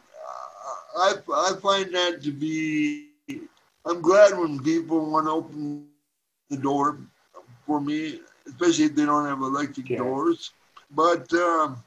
I 0.96 1.14
I 1.32 1.52
find 1.62 1.94
that 1.94 2.22
to 2.22 2.32
be. 2.32 3.08
I'm 3.84 4.00
glad 4.00 4.36
when 4.36 4.58
people 4.60 5.10
want 5.10 5.26
to 5.26 5.30
open 5.30 5.86
the 6.50 6.56
door 6.56 6.98
for 7.64 7.80
me 7.80 8.18
especially 8.46 8.86
if 8.86 8.94
they 8.94 9.04
don't 9.04 9.26
have 9.26 9.40
electric 9.40 9.90
yeah. 9.90 9.98
doors. 9.98 10.52
But 10.90 11.32
um, 11.34 11.82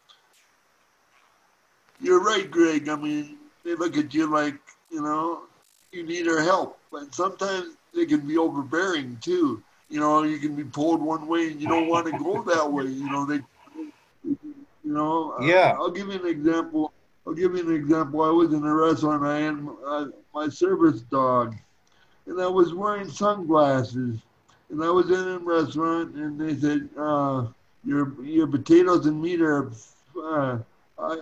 you're 2.02 2.22
right, 2.22 2.50
Greg. 2.50 2.90
I 2.90 2.96
mean, 2.96 3.38
they 3.64 3.76
look 3.76 3.98
at 3.98 4.14
you 4.14 4.28
like, 4.28 4.56
you 4.92 5.02
know, 5.02 5.44
you 5.92 6.04
need 6.04 6.28
our 6.28 6.42
help. 6.42 6.80
But 6.92 7.14
sometimes 7.14 7.76
they 7.94 8.06
can 8.06 8.22
be 8.22 8.38
overbearing 8.38 9.18
too. 9.22 9.64
You 9.90 10.00
know, 10.00 10.24
you 10.24 10.38
can 10.38 10.56
be 10.56 10.64
pulled 10.64 11.02
one 11.02 11.28
way 11.28 11.52
and 11.52 11.62
you 11.62 11.68
don't 11.68 11.88
want 11.88 12.06
to 12.08 12.12
go 12.12 12.44
that 12.44 12.72
way. 12.72 12.86
You 12.86 13.10
know, 13.10 13.26
they, 13.26 13.36
you 13.36 13.44
know. 14.94 15.36
Uh, 15.40 15.46
yeah. 15.46 15.76
I'll 15.78 15.92
give 15.92 16.08
you 16.08 16.20
an 16.20 16.28
example. 16.28 16.94
I'll 17.26 17.34
give 17.34 17.56
you 17.56 17.68
an 17.68 17.76
example. 17.76 18.22
I 18.22 18.30
was 18.30 18.54
in 18.54 18.64
a 18.64 18.74
restaurant. 18.74 19.24
I 19.24 19.40
had 19.40 19.68
uh, 19.86 20.06
my 20.34 20.50
service 20.50 21.02
dog, 21.02 21.56
and 22.26 22.42
I 22.42 22.48
was 22.48 22.74
wearing 22.74 23.10
sunglasses 23.10 24.20
and 24.70 24.84
I 24.84 24.90
was 24.90 25.10
in 25.10 25.28
a 25.28 25.40
restaurant, 25.40 26.16
and 26.16 26.40
they 26.40 26.56
said, 26.56 26.90
uh, 26.98 27.48
"Your 27.84 28.24
your 28.24 28.48
potatoes 28.48 29.06
and 29.06 29.22
meat 29.22 29.42
are." 29.42 29.72
Uh, 30.18 30.60
I, 30.98 31.16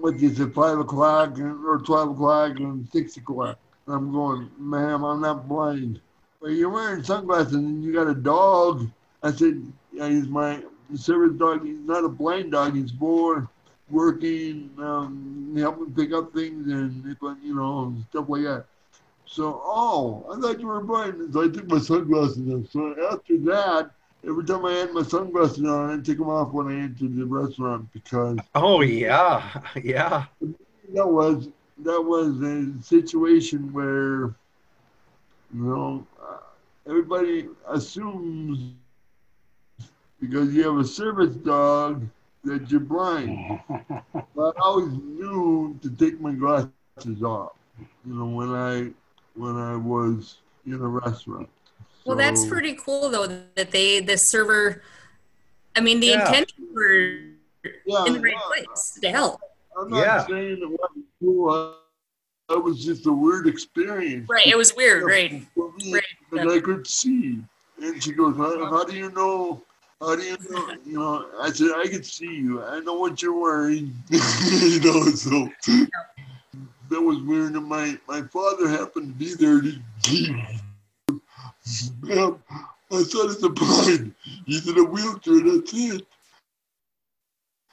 what 0.00 0.20
you 0.20 0.32
said, 0.32 0.54
five 0.54 0.78
o'clock 0.78 1.38
or 1.38 1.82
twelve 1.84 2.10
o'clock 2.10 2.58
and 2.60 2.88
six 2.92 3.16
o'clock. 3.16 3.58
And 3.86 3.96
I'm 3.96 4.12
going, 4.12 4.48
ma'am, 4.56 5.02
I'm 5.02 5.20
not 5.20 5.48
blind. 5.48 6.00
But 6.40 6.52
you're 6.52 6.70
wearing 6.70 7.02
sunglasses 7.02 7.54
and 7.54 7.82
you 7.82 7.92
got 7.92 8.06
a 8.06 8.14
dog. 8.14 8.88
I 9.24 9.32
said, 9.32 9.60
yeah, 9.92 10.08
he's 10.08 10.28
my 10.28 10.62
service 10.94 11.36
dog. 11.38 11.64
He's 11.64 11.80
not 11.80 12.04
a 12.04 12.08
blind 12.08 12.52
dog. 12.52 12.76
He's 12.76 12.92
more 12.98 13.48
working, 13.90 14.70
um, 14.78 15.54
helping 15.56 15.92
pick 15.94 16.12
up 16.12 16.32
things 16.32 16.66
and 16.70 17.16
you 17.42 17.54
know 17.54 17.94
stuff 18.10 18.26
like 18.28 18.42
that. 18.42 18.66
So, 19.26 19.60
oh, 19.64 20.24
I 20.32 20.40
thought 20.40 20.60
you 20.60 20.68
were 20.68 20.80
blind. 20.82 21.32
So 21.32 21.44
I 21.44 21.48
took 21.48 21.66
my 21.68 21.78
sunglasses 21.78 22.48
off. 22.52 22.70
So 22.70 22.94
after 23.12 23.36
that, 23.38 23.90
every 24.26 24.44
time 24.44 24.64
I 24.64 24.72
had 24.72 24.92
my 24.92 25.02
sunglasses 25.02 25.64
on, 25.64 25.90
I'd 25.90 26.04
take 26.04 26.18
them 26.18 26.28
off 26.28 26.52
when 26.52 26.68
I 26.68 26.74
entered 26.80 27.16
the 27.16 27.26
restaurant 27.26 27.92
because. 27.92 28.38
Oh 28.54 28.80
yeah, 28.82 29.62
yeah. 29.82 30.26
That 30.94 31.06
was 31.06 31.48
that 31.78 32.00
was 32.00 32.40
a 32.42 32.82
situation 32.82 33.72
where, 33.72 34.34
you 35.52 35.62
know, 35.62 36.06
uh, 36.22 36.38
everybody 36.88 37.48
assumes 37.68 38.72
because 40.20 40.54
you 40.54 40.62
have 40.64 40.78
a 40.78 40.84
service 40.84 41.34
dog 41.36 42.06
that 42.44 42.70
you're 42.70 42.80
blind. 42.80 43.60
but 44.34 44.56
I 44.56 44.60
always 44.60 44.92
knew 44.92 45.78
to 45.82 45.90
take 45.90 46.20
my 46.20 46.32
glasses 46.32 47.22
off. 47.22 47.52
You 48.06 48.14
know, 48.14 48.26
when 48.26 48.50
I 48.50 48.90
when 49.34 49.56
I 49.56 49.76
was 49.76 50.38
in 50.66 50.74
a 50.74 50.88
restaurant. 50.88 51.48
Well, 52.04 52.16
that's 52.16 52.46
pretty 52.46 52.74
cool 52.74 53.10
though 53.10 53.26
that 53.26 53.70
they 53.70 54.00
the 54.00 54.16
server. 54.16 54.82
I 55.74 55.80
mean, 55.80 56.00
the 56.00 56.08
yeah. 56.08 56.26
intention 56.26 56.68
were 56.72 57.18
yeah, 57.84 58.06
in 58.06 58.14
the 58.14 58.20
right 58.20 58.34
yeah. 58.34 58.62
place 58.62 58.98
to 59.02 59.10
help. 59.10 59.40
I'm 59.78 59.90
not 59.90 59.98
yeah. 59.98 60.26
saying 60.26 60.58
it 60.62 60.68
wasn't 60.68 61.04
cool. 61.20 61.76
That 62.48 62.60
was 62.60 62.84
just 62.84 63.06
a 63.06 63.12
weird 63.12 63.48
experience. 63.48 64.28
Right, 64.28 64.46
it 64.46 64.56
was 64.56 64.74
weird, 64.76 65.02
right? 65.04 65.42
For 65.54 65.72
me, 65.72 65.94
right. 66.30 66.48
I 66.48 66.60
could 66.60 66.86
see. 66.86 67.40
And 67.82 68.02
she 68.02 68.12
goes, 68.12 68.36
how, 68.36 68.70
how, 68.70 68.84
do 68.84 68.96
you 68.96 69.10
know? 69.10 69.62
How 70.00 70.14
do 70.14 70.22
you 70.22 70.36
know? 70.50 70.76
You 70.84 70.98
know, 70.98 71.26
I 71.40 71.50
said, 71.50 71.70
I 71.74 71.86
can 71.86 72.02
see 72.02 72.26
you. 72.26 72.62
I 72.62 72.80
know 72.80 72.94
what 72.94 73.22
you're 73.22 73.38
wearing. 73.38 73.94
you 74.10 74.80
know, 74.80 75.04
so 75.10 75.48
that 76.90 77.00
was 77.00 77.18
weird. 77.22 77.54
And 77.54 77.66
my, 77.66 77.98
my 78.06 78.22
father 78.22 78.68
happened 78.68 79.14
to 79.14 79.18
be 79.18 79.34
there. 79.34 79.62
He, 80.04 80.34
Ma'am, 82.02 82.42
my 82.90 83.02
son 83.02 83.28
is 83.28 83.42
a 83.42 83.48
blind. 83.48 84.14
He's 84.44 84.68
in 84.68 84.78
a 84.78 84.84
wheelchair, 84.84 85.40
that's 85.40 85.72
it. 85.74 86.06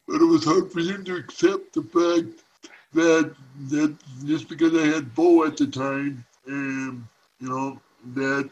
But 0.08 0.22
it 0.22 0.26
was 0.26 0.46
hard 0.46 0.72
for 0.72 0.80
him 0.80 1.04
to 1.06 1.16
accept 1.16 1.74
the 1.74 1.84
fact 1.84 2.44
that 2.94 3.36
that 3.70 3.96
just 4.26 4.50
because 4.50 4.74
I 4.76 4.86
had 4.86 5.14
Bo 5.16 5.46
at 5.46 5.58
the 5.58 5.68
time, 5.68 6.26
and 6.46 7.06
you 7.40 7.50
know 7.50 7.80
that 8.14 8.50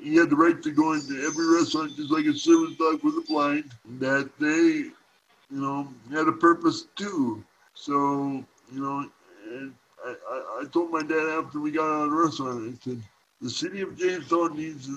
he 0.00 0.16
had 0.16 0.30
the 0.30 0.36
right 0.36 0.62
to 0.62 0.70
go 0.70 0.92
into 0.92 1.22
every 1.24 1.46
restaurant 1.46 1.94
just 1.96 2.10
like 2.10 2.24
a 2.24 2.34
service 2.34 2.76
dog 2.76 3.00
for 3.00 3.10
the 3.10 3.24
blind. 3.28 3.70
That 3.98 4.30
they, 4.38 4.54
you 4.54 4.92
know, 5.50 5.88
had 6.10 6.28
a 6.28 6.32
purpose 6.32 6.86
too. 6.96 7.44
So 7.74 8.44
you 8.72 8.80
know, 8.80 9.10
and 9.50 9.74
I, 10.04 10.14
I, 10.30 10.62
I 10.62 10.64
told 10.72 10.90
my 10.90 11.02
dad 11.02 11.44
after 11.44 11.60
we 11.60 11.70
got 11.70 11.84
out 11.84 12.04
of 12.04 12.10
the 12.10 12.16
restaurant, 12.16 12.78
I 12.80 12.84
said, 12.84 13.02
the 13.40 13.50
city 13.50 13.80
of 13.80 13.96
Jamestown 13.98 14.56
needs 14.56 14.88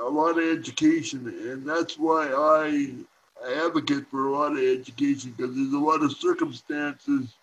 a 0.00 0.04
lot 0.04 0.38
of 0.38 0.58
education, 0.58 1.26
and 1.26 1.64
that's 1.66 1.98
why 1.98 2.28
I, 2.28 2.92
I 3.46 3.66
advocate 3.66 4.06
for 4.10 4.26
a 4.26 4.32
lot 4.32 4.52
of 4.52 4.58
education 4.58 5.34
because 5.36 5.54
there's 5.54 5.72
a 5.72 5.78
lot 5.78 6.02
of 6.02 6.16
circumstances 6.16 7.34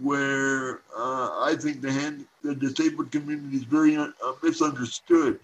where 0.00 0.80
uh, 0.96 1.40
I 1.42 1.56
think 1.58 1.80
the 1.80 1.92
hand, 1.92 2.26
the 2.42 2.54
disabled 2.54 3.10
community 3.10 3.56
is 3.56 3.64
very 3.64 3.96
uh, 3.96 4.10
misunderstood. 4.42 5.40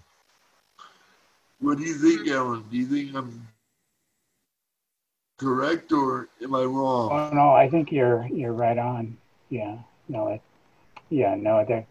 What 1.64 1.78
do 1.78 1.84
you 1.84 1.94
think, 1.94 2.28
Alan? 2.28 2.62
Do 2.70 2.76
you 2.76 2.86
think 2.86 3.16
I'm 3.16 3.48
correct 5.38 5.92
or 5.92 6.28
am 6.42 6.54
I 6.54 6.64
wrong? 6.64 7.10
Oh 7.10 7.34
no, 7.34 7.52
I 7.52 7.70
think 7.70 7.90
you're 7.90 8.26
you're 8.26 8.52
right 8.52 8.76
on. 8.76 9.16
Yeah, 9.48 9.78
no, 10.08 10.28
it, 10.28 10.42
yeah, 11.08 11.34
no, 11.34 11.64
that. 11.64 11.86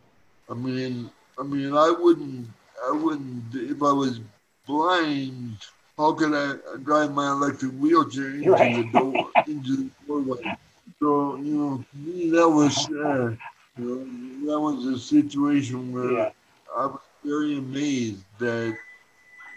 I 0.47 0.53
mean, 0.53 1.09
I 1.39 1.43
mean, 1.43 1.73
I 1.75 1.89
wouldn't 1.89 2.47
I 2.85 2.91
wouldn't, 2.91 3.55
if 3.55 3.81
I 3.81 3.91
was 3.91 4.19
blind, 4.67 5.57
how 5.97 6.13
could 6.13 6.33
I 6.33 6.77
drive 6.83 7.13
my 7.13 7.31
electric 7.31 7.71
wheelchair 7.73 8.35
into 8.35 8.51
right. 8.51 8.91
the 8.91 8.99
door, 8.99 9.29
into 9.47 9.77
the 9.77 9.89
doorway? 10.05 10.57
So, 10.99 11.37
you 11.37 11.57
know, 11.57 11.85
me, 11.93 12.29
that 12.29 12.49
was, 12.49 12.77
uh, 12.89 13.35
you 13.77 14.45
know, 14.45 14.51
that 14.51 14.59
was 14.59 14.85
a 14.85 14.99
situation 14.99 15.91
where 15.91 16.11
yeah. 16.11 16.29
I 16.77 16.85
was 16.87 17.01
very 17.23 17.57
amazed 17.57 18.23
that 18.39 18.77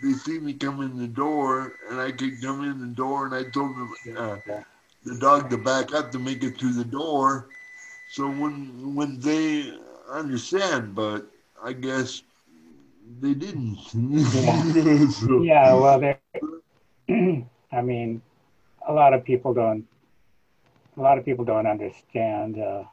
they 0.02 0.12
see 0.12 0.38
me 0.38 0.54
come 0.54 0.82
in 0.82 0.98
the 0.98 1.06
door 1.08 1.74
and 1.90 2.00
I 2.00 2.12
could 2.12 2.40
come 2.42 2.64
in 2.64 2.80
the 2.80 2.94
door 2.94 3.26
and 3.26 3.34
I 3.34 3.44
told 3.50 3.76
them, 3.76 3.94
uh, 4.16 4.36
the 5.04 5.18
dog 5.18 5.50
to 5.50 5.56
back 5.58 5.94
up 5.94 6.10
to 6.12 6.18
make 6.18 6.42
it 6.42 6.58
through 6.58 6.74
the 6.74 6.84
door. 6.84 7.48
So 8.08 8.28
when 8.28 8.94
when 8.94 9.20
they 9.20 9.72
understand, 10.10 10.94
but 10.94 11.26
I 11.62 11.72
guess 11.72 12.22
they 13.20 13.34
didn't. 13.34 13.78
yeah. 13.94 14.64
yeah, 15.40 15.74
well, 15.74 16.14
I 17.72 17.82
mean, 17.82 18.22
a 18.86 18.92
lot 18.92 19.12
of 19.14 19.24
people 19.24 19.54
don't. 19.54 19.86
A 20.96 21.00
lot 21.00 21.18
of 21.18 21.24
people 21.24 21.44
don't 21.44 21.66
understand 21.66 22.58
uh, 22.58 22.84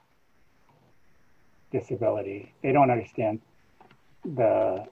disability. 1.72 2.54
They 2.62 2.72
don't 2.72 2.92
understand 2.92 3.40
the, 4.24 4.86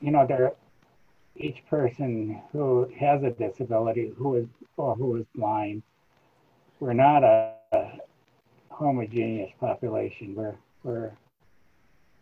you 0.00 0.10
know, 0.12 0.26
they're 0.26 0.52
each 1.36 1.64
person 1.68 2.40
who 2.52 2.90
has 2.98 3.22
a 3.22 3.30
disability, 3.30 4.12
who 4.16 4.36
is 4.36 4.46
or 4.76 4.94
who 4.94 5.16
is 5.16 5.26
blind, 5.34 5.82
we're 6.80 6.92
not 6.92 7.24
a, 7.24 7.54
a 7.72 7.92
homogeneous 8.70 9.50
population. 9.60 10.34
We're 10.34 10.54
we're 10.82 11.12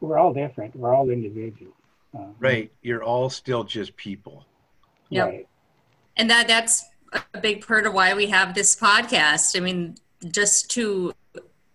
we're 0.01 0.19
all 0.19 0.33
different. 0.33 0.75
We're 0.77 0.95
all 0.95 1.11
individuals. 1.11 1.75
Um, 2.15 2.35
right. 2.39 2.71
You're 2.83 3.03
all 3.03 3.31
still 3.31 3.65
just 3.65 3.97
people. 3.97 4.45
Yep. 5.11 5.27
Right. 5.29 5.49
And 6.17 6.31
that 6.31 6.49
that's 6.49 6.85
a 7.35 7.41
big 7.41 7.67
part 7.67 7.87
of 7.87 7.95
why 7.95 8.15
we 8.15 8.27
have 8.27 8.55
this 8.55 8.77
podcast. 8.77 9.57
I 9.57 9.61
mean, 9.61 9.97
just 10.31 10.71
to 10.73 11.13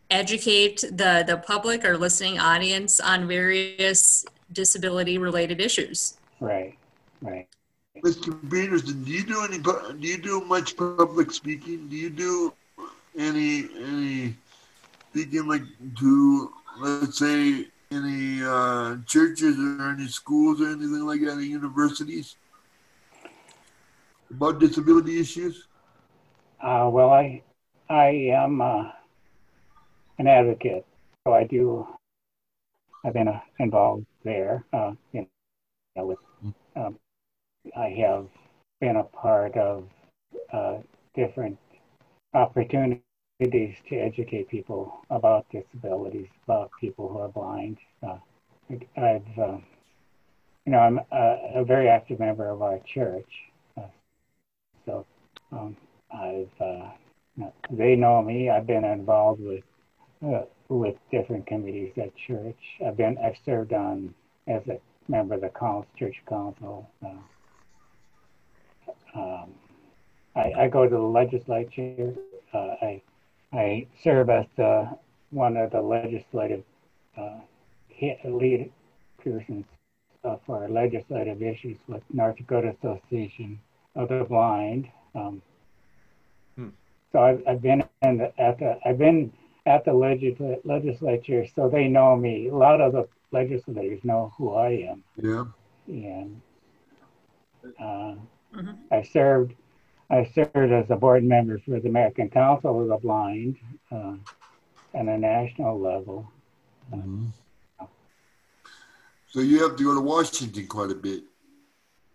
educate 0.09 0.81
the 0.81 1.23
the 1.25 1.41
public 1.45 1.83
or 1.83 1.97
listening 1.97 2.39
audience 2.39 2.99
on 2.99 3.27
various 3.27 4.25
disability 4.51 5.17
related 5.17 5.59
issues. 5.59 6.17
Right. 6.39 6.77
Right. 7.21 7.47
Mr. 8.03 8.29
Peterson, 8.49 9.03
do 9.03 9.11
you 9.11 9.23
do 9.23 9.43
any? 9.43 9.57
Do 9.57 10.07
you 10.07 10.17
do 10.17 10.41
much 10.41 10.77
public 10.77 11.31
speaking? 11.31 11.87
Do 11.87 11.95
you 11.95 12.09
do 12.09 12.53
any 13.17 13.67
any 13.81 14.35
speaking 15.09 15.47
like 15.47 15.63
to 15.99 16.53
let's 16.79 17.17
say 17.17 17.65
any 17.91 18.43
uh, 18.43 18.97
churches 19.07 19.57
or 19.57 19.89
any 19.89 20.07
schools 20.07 20.61
or 20.61 20.69
anything 20.69 21.05
like 21.05 21.21
that, 21.21 21.33
any 21.33 21.45
universities 21.45 22.35
about 24.29 24.59
disability 24.59 25.19
issues? 25.19 25.67
Uh, 26.61 26.89
well, 26.91 27.09
I 27.09 27.41
I 27.89 28.07
am 28.35 28.61
uh, 28.61 28.91
an 30.19 30.27
advocate, 30.27 30.85
so 31.25 31.33
I 31.33 31.43
do. 31.45 31.87
I've 33.05 33.13
been 33.13 33.27
uh, 33.27 33.39
involved 33.59 34.05
there. 34.23 34.65
Uh, 34.73 34.93
you 35.13 35.25
know, 35.95 36.05
with 36.05 36.19
um, 36.75 36.99
I 37.75 37.89
have 38.01 38.27
been 38.79 38.97
a 38.97 39.03
part 39.03 39.55
of 39.57 39.87
uh, 40.53 40.77
different 41.15 41.57
opportunities 42.33 43.01
to 43.89 43.95
educate 43.95 44.49
people 44.49 44.99
about 45.09 45.45
disabilities, 45.51 46.27
about 46.43 46.71
people 46.79 47.09
who 47.09 47.19
are 47.19 47.29
blind. 47.29 47.77
Uh, 48.01 48.17
I've, 48.97 49.39
uh, 49.39 49.57
you 50.65 50.71
know, 50.71 50.79
I'm 50.79 50.99
a, 51.11 51.37
a, 51.55 51.65
very 51.65 51.87
active 51.87 52.19
member 52.19 52.49
of 52.49 52.61
our 52.61 52.79
church. 52.93 53.29
Uh, 53.77 53.87
so 54.85 55.05
um, 55.51 55.77
I've, 56.11 56.49
uh, 56.59 56.89
they 57.69 57.95
know 57.95 58.21
me. 58.21 58.49
I've 58.49 58.67
been 58.67 58.83
involved 58.83 59.41
with 59.41 59.63
uh, 60.25 60.41
with 60.69 60.95
different 61.11 61.45
committees 61.45 61.93
at 61.97 62.15
church. 62.15 62.57
I've 62.85 62.97
been, 62.97 63.17
I've 63.23 63.37
served 63.45 63.71
on 63.71 64.13
as 64.47 64.61
a 64.67 64.79
member 65.07 65.35
of 65.35 65.41
the 65.41 65.51
church 65.97 66.15
council. 66.27 66.89
Uh, 69.17 69.21
um, 69.21 69.49
I, 70.35 70.63
I, 70.63 70.67
go 70.67 70.83
to 70.83 70.89
the 70.89 71.01
legislature. 71.01 72.13
I 72.53 73.01
I 73.53 73.87
serve 74.03 74.29
as 74.29 74.45
the, 74.55 74.89
one 75.31 75.57
of 75.57 75.71
the 75.71 75.81
legislative 75.81 76.63
uh, 77.17 77.39
lead 78.25 78.71
persons 79.23 79.65
uh, 80.23 80.37
for 80.45 80.67
legislative 80.67 81.41
issues 81.41 81.77
with 81.87 82.03
North 82.13 82.37
Dakota 82.37 82.75
Association 82.77 83.59
of 83.95 84.09
the 84.09 84.25
Blind. 84.27 84.89
Um, 85.15 85.41
hmm. 86.55 86.69
So 87.11 87.19
I've, 87.19 87.41
I've 87.47 87.61
been 87.61 87.83
in 88.03 88.17
the, 88.17 88.39
at 88.39 88.59
the 88.59 88.79
I've 88.85 88.97
been 88.97 89.31
at 89.65 89.85
the 89.85 89.91
legisl- 89.91 90.59
legislature, 90.63 91.45
so 91.55 91.69
they 91.69 91.87
know 91.87 92.15
me. 92.15 92.49
A 92.49 92.55
lot 92.55 92.81
of 92.81 92.93
the 92.93 93.07
legislators 93.31 94.03
know 94.03 94.33
who 94.37 94.53
I 94.53 94.69
am. 94.91 95.03
Yeah. 95.15 95.45
And 95.87 96.41
uh, 97.81 98.15
mm-hmm. 98.55 98.71
I 98.91 99.03
served 99.03 99.53
I 100.09 100.29
served 100.33 100.71
as 100.71 100.89
a 100.89 100.95
board 100.95 101.23
member 101.23 101.59
for 101.59 101.79
the 101.79 101.89
American 101.89 102.29
Council 102.29 102.81
of 102.81 102.87
the 102.87 102.97
Blind 102.97 103.57
uh, 103.91 104.15
at 104.93 105.05
a 105.05 105.17
national 105.17 105.79
level. 105.79 106.31
Mm-hmm. 106.93 107.25
So 109.29 109.41
you 109.41 109.61
have 109.63 109.75
to 109.75 109.83
go 109.83 109.93
to 109.93 110.01
Washington 110.01 110.67
quite 110.67 110.91
a 110.91 110.95
bit. 110.95 111.23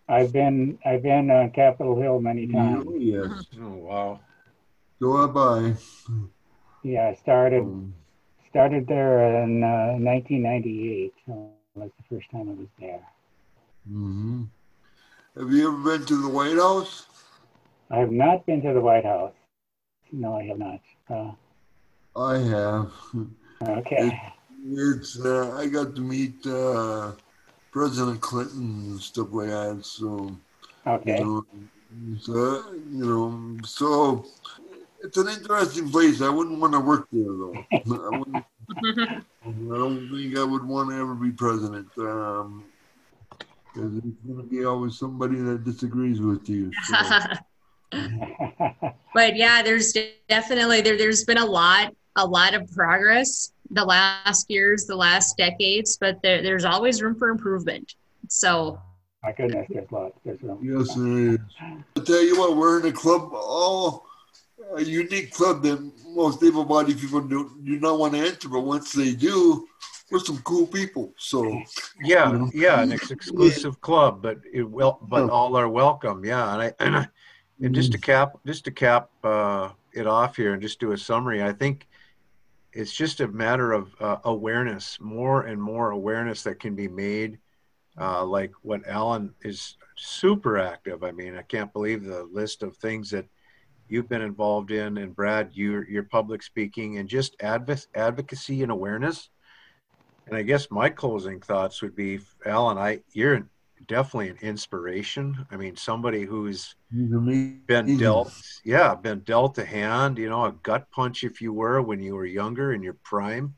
I've 0.09 0.33
been 0.33 0.79
I've 0.85 1.03
been 1.03 1.31
on 1.31 1.51
Capitol 1.51 2.01
Hill 2.01 2.21
many 2.21 2.47
times. 2.47 2.85
Oh, 2.89 2.97
yes. 2.97 3.45
Oh 3.61 3.75
wow. 3.75 4.21
Go 5.01 5.17
up 5.19 5.35
by. 5.35 5.75
Yeah, 6.83 7.09
I 7.09 7.15
started 7.15 7.63
um, 7.63 7.95
started 8.49 8.87
there 8.87 9.43
in 9.43 9.63
uh, 9.63 9.97
1998. 9.99 11.15
So 11.27 11.51
was 11.75 11.91
the 11.97 12.17
first 12.17 12.31
time 12.31 12.49
I 12.49 12.53
was 12.53 12.69
there. 12.79 13.03
Mm-hmm. 13.91 14.45
Have 15.39 15.51
you 15.51 15.69
ever 15.69 15.97
been 15.97 16.07
to 16.07 16.23
the 16.23 16.29
White 16.29 16.57
House? 16.57 17.07
I 17.91 17.99
have 18.01 18.13
not 18.13 18.45
been 18.45 18.61
to 18.63 18.75
the 18.75 18.81
White 18.81 19.07
House. 19.07 19.33
No, 20.13 20.37
I 20.37 20.45
have 20.45 20.59
not. 20.59 20.81
Uh, 21.09 21.33
I 22.15 22.39
have. 22.39 22.93
Okay. 23.67 23.97
It, 23.97 24.15
it's 24.67 25.19
uh, 25.19 25.57
I 25.57 25.69
got 25.69 25.95
to 25.95 26.03
meet 26.03 26.47
uh, 26.47 27.13
President 27.71 28.21
Clinton 28.21 28.91
and 28.91 29.01
stuff 29.01 29.29
like 29.33 29.49
that. 29.49 29.81
So. 29.87 30.37
Okay. 30.87 31.19
You 31.19 31.25
know, 31.25 32.19
so, 32.21 32.75
you 32.91 33.05
know, 33.07 33.59
so 33.65 34.27
it's 35.03 35.17
an 35.17 35.29
interesting 35.29 35.91
place. 35.91 36.21
I 36.21 36.29
wouldn't 36.29 36.61
want 36.61 36.75
to 36.75 36.81
work 36.81 37.09
there 37.11 37.25
though. 37.25 37.65
I, 37.73 38.43
I 39.47 39.79
don't 39.79 40.11
think 40.11 40.37
I 40.37 40.45
would 40.45 40.65
want 40.65 40.91
to 40.91 40.97
ever 40.97 41.15
be 41.15 41.31
president. 41.31 41.89
Um, 41.97 42.65
because 43.73 43.93
there's 43.93 44.15
going 44.27 44.39
to 44.39 44.43
be 44.43 44.65
always 44.65 44.99
somebody 44.99 45.37
that 45.37 45.65
disagrees 45.65 46.21
with 46.21 46.49
you. 46.49 46.71
So. 46.85 46.97
but 49.15 49.37
yeah, 49.37 49.63
there's 49.63 49.95
definitely 50.29 50.81
there. 50.81 50.97
There's 50.97 51.25
been 51.25 51.39
a 51.39 51.47
lot, 51.47 51.95
a 52.17 52.27
lot 52.27 52.55
of 52.55 52.71
progress 52.73 53.53
the 53.71 53.85
last 53.85 54.51
years, 54.51 54.87
the 54.87 54.97
last 54.97 55.37
decades, 55.37 55.97
but 55.97 56.21
there, 56.23 56.43
there's 56.43 56.65
always 56.65 57.03
room 57.03 57.17
for 57.19 57.31
improvement. 57.31 57.95
So. 58.29 58.79
My 59.23 59.33
goodness, 59.33 59.67
there's 59.71 59.91
lots. 59.93 60.19
There's 60.25 60.43
room. 60.43 60.59
Yes, 60.63 60.95
there 60.95 61.19
is. 61.35 61.39
I 61.97 62.01
tell 62.01 62.23
you 62.23 62.39
what, 62.39 62.57
we're 62.57 62.81
in 62.81 62.87
a 62.87 62.93
club, 62.93 63.31
all 63.33 64.07
a 64.77 64.83
unique 64.83 65.33
club 65.33 65.63
that 65.63 65.93
most 66.09 66.43
able-bodied 66.43 66.99
people 66.99 67.21
do, 67.21 67.51
do 67.63 67.79
not 67.79 67.99
want 67.99 68.15
to 68.15 68.21
enter, 68.21 68.49
but 68.49 68.61
once 68.61 68.93
they 68.93 69.13
do, 69.13 69.67
we're 70.13 70.19
some 70.19 70.39
cool 70.43 70.67
people. 70.67 71.15
So 71.17 71.63
yeah, 72.03 72.31
you 72.31 72.39
know. 72.39 72.51
yeah, 72.55 72.83
an 72.83 72.93
exclusive 72.93 73.81
club, 73.81 74.23
but 74.23 74.39
it 74.53 74.63
will, 74.63 74.99
but 75.03 75.31
all 75.31 75.57
are 75.57 75.69
welcome. 75.69 76.25
Yeah, 76.25 76.53
and 76.53 76.63
I 76.63 76.75
and, 76.79 76.97
I, 76.97 77.09
and 77.63 77.75
just 77.75 77.93
to 77.93 77.99
mm. 77.99 78.03
cap, 78.03 78.37
just 78.47 78.65
to 78.67 78.71
cap 78.71 79.09
uh, 79.25 79.71
it 79.95 80.07
off 80.07 80.37
here, 80.37 80.53
and 80.53 80.63
just 80.63 80.79
do 80.79 80.93
a 80.93 80.99
summary. 80.99 81.43
I 81.43 81.53
think 81.53 81.89
it's 82.75 82.93
just 82.93 83.21
a 83.21 83.29
matter 83.29 83.73
of 83.73 83.95
uh, 84.01 84.19
awareness, 84.25 84.99
more 85.01 85.43
and 85.43 85.61
more 85.61 85.91
awareness 85.91 86.43
that 86.43 86.61
can 86.61 86.75
be 86.75 86.89
made. 86.89 87.39
Uh, 88.01 88.25
like 88.25 88.53
what 88.63 88.87
Alan 88.87 89.35
is 89.43 89.77
super 89.97 90.59
active. 90.59 91.05
I 91.05 91.13
mean, 91.13 91.37
I 91.37 91.43
can't 91.43 91.73
believe 91.73 92.05
the 92.05 92.25
list 92.25 92.63
of 92.63 92.77
things 92.77 93.11
that 93.11 93.27
you've 93.89 94.09
been 94.09 94.23
involved 94.23 94.71
in, 94.71 94.99
and 94.99 95.17
Brad, 95.17 95.51
your 95.55 95.89
your 95.89 96.03
public 96.03 96.43
speaking 96.43 96.99
and 96.99 97.09
just 97.09 97.35
adv- 97.41 97.87
advocacy 97.95 98.63
and 98.63 98.73
awareness 98.73 99.31
and 100.27 100.37
I 100.37 100.43
guess 100.43 100.71
my 100.71 100.89
closing 100.89 101.41
thoughts 101.41 101.83
would 101.83 101.97
be, 101.97 102.21
Alan, 102.47 102.79
I 102.79 103.01
you're 103.13 103.49
definitely 103.89 104.29
an 104.29 104.39
inspiration. 104.43 105.47
I 105.51 105.57
mean, 105.57 105.77
somebody 105.77 106.23
who's 106.23 106.75
been 107.67 107.99
dealt, 107.99 108.33
yeah, 108.65 108.95
been 108.95 109.21
dealt 109.21 109.59
a 109.59 109.65
hand, 109.65 110.19
you 110.19 110.29
know, 110.29 110.45
a 110.47 110.53
gut 110.53 110.91
punch, 110.91 111.25
if 111.25 111.41
you 111.41 111.53
were, 111.53 111.83
when 111.83 112.01
you 112.01 112.15
were 112.15 112.27
younger 112.27 112.73
in 112.73 112.83
your 112.83 112.97
prime, 113.03 113.55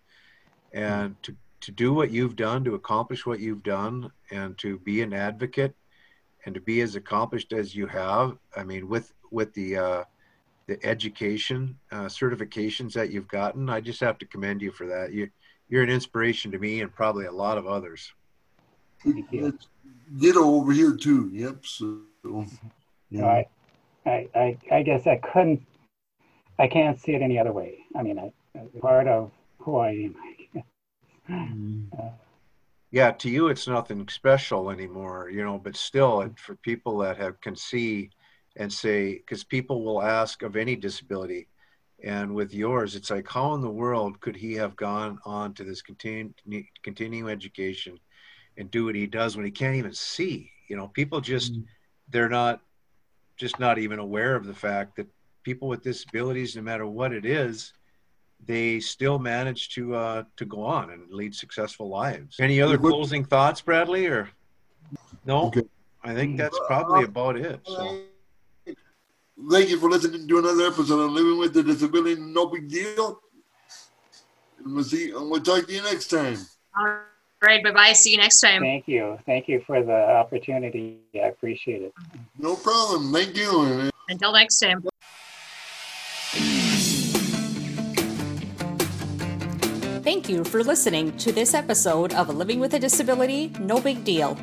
and 0.72 1.14
to 1.22 1.36
to 1.60 1.72
do 1.72 1.94
what 1.94 2.10
you've 2.10 2.36
done, 2.36 2.62
to 2.64 2.74
accomplish 2.74 3.24
what 3.24 3.40
you've 3.40 3.62
done, 3.62 4.10
and 4.30 4.58
to 4.58 4.78
be 4.80 5.00
an 5.00 5.14
advocate, 5.14 5.74
and 6.44 6.54
to 6.54 6.60
be 6.60 6.82
as 6.82 6.94
accomplished 6.94 7.52
as 7.52 7.74
you 7.74 7.86
have. 7.86 8.36
I 8.56 8.64
mean, 8.64 8.88
with 8.88 9.12
with 9.30 9.52
the 9.54 9.76
uh, 9.76 10.04
the 10.66 10.84
education 10.84 11.78
uh, 11.92 12.06
certifications 12.06 12.92
that 12.94 13.10
you've 13.10 13.28
gotten, 13.28 13.68
I 13.68 13.80
just 13.80 14.00
have 14.00 14.18
to 14.18 14.26
commend 14.26 14.62
you 14.62 14.72
for 14.72 14.86
that. 14.86 15.12
You 15.12 15.28
you're 15.68 15.82
an 15.82 15.90
inspiration 15.90 16.50
to 16.52 16.58
me 16.58 16.80
and 16.80 16.94
probably 16.94 17.26
a 17.26 17.32
lot 17.32 17.58
of 17.58 17.66
others. 17.66 18.12
Ditto 19.04 20.40
over 20.40 20.72
here 20.72 20.96
too. 20.96 21.30
Yep. 21.32 21.66
So, 21.66 22.00
yeah. 23.10 23.26
I, 23.26 23.46
I, 24.06 24.28
I, 24.34 24.58
I 24.72 24.82
guess 24.82 25.06
I 25.06 25.16
couldn't. 25.16 25.62
I 26.58 26.68
can't 26.68 27.00
see 27.00 27.12
it 27.12 27.22
any 27.22 27.38
other 27.38 27.52
way. 27.52 27.78
I 27.96 28.02
mean, 28.02 28.18
I, 28.18 28.32
part 28.80 29.08
of 29.08 29.30
who 29.58 29.78
I 29.80 29.90
am. 29.90 30.14
Mm-hmm. 31.28 31.82
uh, 31.98 32.10
yeah, 32.90 33.10
to 33.10 33.28
you 33.30 33.48
it's 33.48 33.66
nothing 33.66 34.06
special 34.08 34.70
anymore, 34.70 35.30
you 35.30 35.42
know. 35.42 35.58
But 35.58 35.74
still, 35.74 36.30
for 36.36 36.54
people 36.56 36.98
that 36.98 37.16
have 37.16 37.40
can 37.40 37.56
see 37.56 38.10
and 38.56 38.72
say, 38.72 39.14
because 39.14 39.42
people 39.42 39.82
will 39.82 40.00
ask 40.00 40.42
of 40.42 40.54
any 40.54 40.76
disability, 40.76 41.48
and 42.04 42.34
with 42.34 42.54
yours, 42.54 42.94
it's 42.94 43.10
like, 43.10 43.28
how 43.28 43.54
in 43.54 43.62
the 43.62 43.70
world 43.70 44.20
could 44.20 44.36
he 44.36 44.52
have 44.54 44.76
gone 44.76 45.18
on 45.24 45.54
to 45.54 45.64
this 45.64 45.82
continue, 45.82 46.32
continuing 46.82 47.30
education 47.30 47.98
and 48.58 48.70
do 48.70 48.84
what 48.84 48.94
he 48.94 49.06
does 49.06 49.36
when 49.36 49.44
he 49.44 49.50
can't 49.50 49.76
even 49.76 49.94
see? 49.94 50.50
You 50.68 50.76
know, 50.76 50.88
people 50.88 51.20
just, 51.20 51.52
mm-hmm. 51.52 51.62
they're 52.10 52.28
not, 52.28 52.60
just 53.36 53.58
not 53.58 53.78
even 53.78 53.98
aware 53.98 54.36
of 54.36 54.46
the 54.46 54.54
fact 54.54 54.96
that 54.96 55.08
people 55.42 55.66
with 55.66 55.82
disabilities, 55.82 56.54
no 56.54 56.62
matter 56.62 56.86
what 56.86 57.12
it 57.12 57.24
is, 57.24 57.72
they 58.46 58.78
still 58.80 59.18
manage 59.18 59.70
to 59.70 59.94
uh, 59.94 60.22
to 60.36 60.44
go 60.44 60.62
on 60.62 60.90
and 60.90 61.10
lead 61.10 61.34
successful 61.34 61.88
lives. 61.88 62.36
Any 62.38 62.60
other 62.60 62.76
closing 62.76 63.24
thoughts, 63.24 63.60
Bradley? 63.60 64.06
Or 64.06 64.28
no? 65.24 65.46
Okay. 65.46 65.62
I 66.02 66.14
think 66.14 66.36
that's 66.36 66.58
probably 66.66 67.04
about 67.04 67.36
it. 67.36 67.60
So. 67.64 68.02
Thank 69.36 69.68
you 69.68 69.80
for 69.80 69.90
listening 69.90 70.28
to 70.28 70.38
another 70.38 70.66
episode 70.66 71.00
of 71.00 71.10
Living 71.10 71.38
with 71.38 71.56
a 71.56 71.62
Disability. 71.62 72.20
No 72.20 72.46
big 72.46 72.68
deal. 72.68 73.20
And 74.64 74.74
we'll 74.74 74.84
see. 74.84 75.10
And 75.10 75.28
we'll 75.28 75.40
talk 75.40 75.66
to 75.66 75.72
you 75.72 75.82
next 75.82 76.06
time. 76.06 76.38
All 76.78 77.00
right. 77.42 77.62
Bye 77.62 77.72
bye. 77.72 77.92
See 77.94 78.12
you 78.12 78.18
next 78.18 78.40
time. 78.40 78.62
Thank 78.62 78.86
you. 78.86 79.18
Thank 79.26 79.48
you 79.48 79.60
for 79.66 79.82
the 79.82 79.92
opportunity. 79.92 80.98
I 81.14 81.26
appreciate 81.26 81.82
it. 81.82 81.92
No 82.38 82.54
problem. 82.54 83.12
Thank 83.12 83.36
you. 83.36 83.90
Until 84.08 84.32
next 84.32 84.60
time. 84.60 84.84
Thank 90.04 90.28
you 90.28 90.44
for 90.44 90.62
listening 90.62 91.16
to 91.16 91.32
this 91.32 91.54
episode 91.54 92.14
of 92.14 92.28
Living 92.28 92.60
with 92.60 92.74
a 92.74 92.78
Disability 92.78 93.48
No 93.58 93.80
Big 93.80 94.04
Deal, 94.04 94.38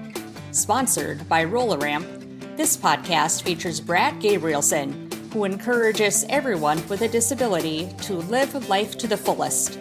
sponsored 0.52 1.30
by 1.30 1.46
Roll-A-Ramp 1.46 2.21
this 2.62 2.78
podcast 2.78 3.42
features 3.42 3.82
Brad 3.82 4.22
Gabrielson, 4.22 5.12
who 5.34 5.46
encourages 5.46 6.26
everyone 6.30 6.78
with 6.90 7.02
a 7.02 7.08
disability 7.08 7.90
to 8.04 8.14
live 8.14 8.70
life 8.70 9.00
to 9.00 9.08
the 9.08 9.18
fullest. 9.18 9.80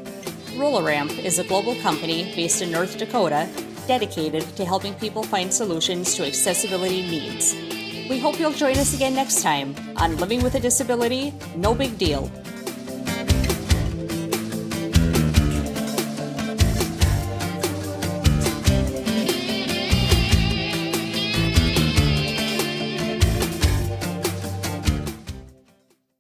Roll-A-Ramp 0.57 1.11
is 1.19 1.39
a 1.39 1.45
global 1.45 1.75
company 1.83 2.33
based 2.35 2.63
in 2.63 2.71
North 2.71 2.97
Dakota 2.97 3.47
dedicated 3.87 4.45
to 4.57 4.65
helping 4.65 4.95
people 4.95 5.23
find 5.23 5.53
solutions 5.53 6.15
to 6.15 6.27
accessibility 6.27 7.03
needs. 7.03 7.55
We 8.09 8.19
hope 8.19 8.41
you'll 8.41 8.51
join 8.51 8.79
us 8.79 8.95
again 8.95 9.15
next 9.15 9.43
time 9.43 9.75
on 9.97 10.17
Living 10.17 10.43
with 10.43 10.55
a 10.55 10.61
Disability 10.61 11.35
No 11.57 11.75
Big 11.75 11.99
Deal 11.99 12.33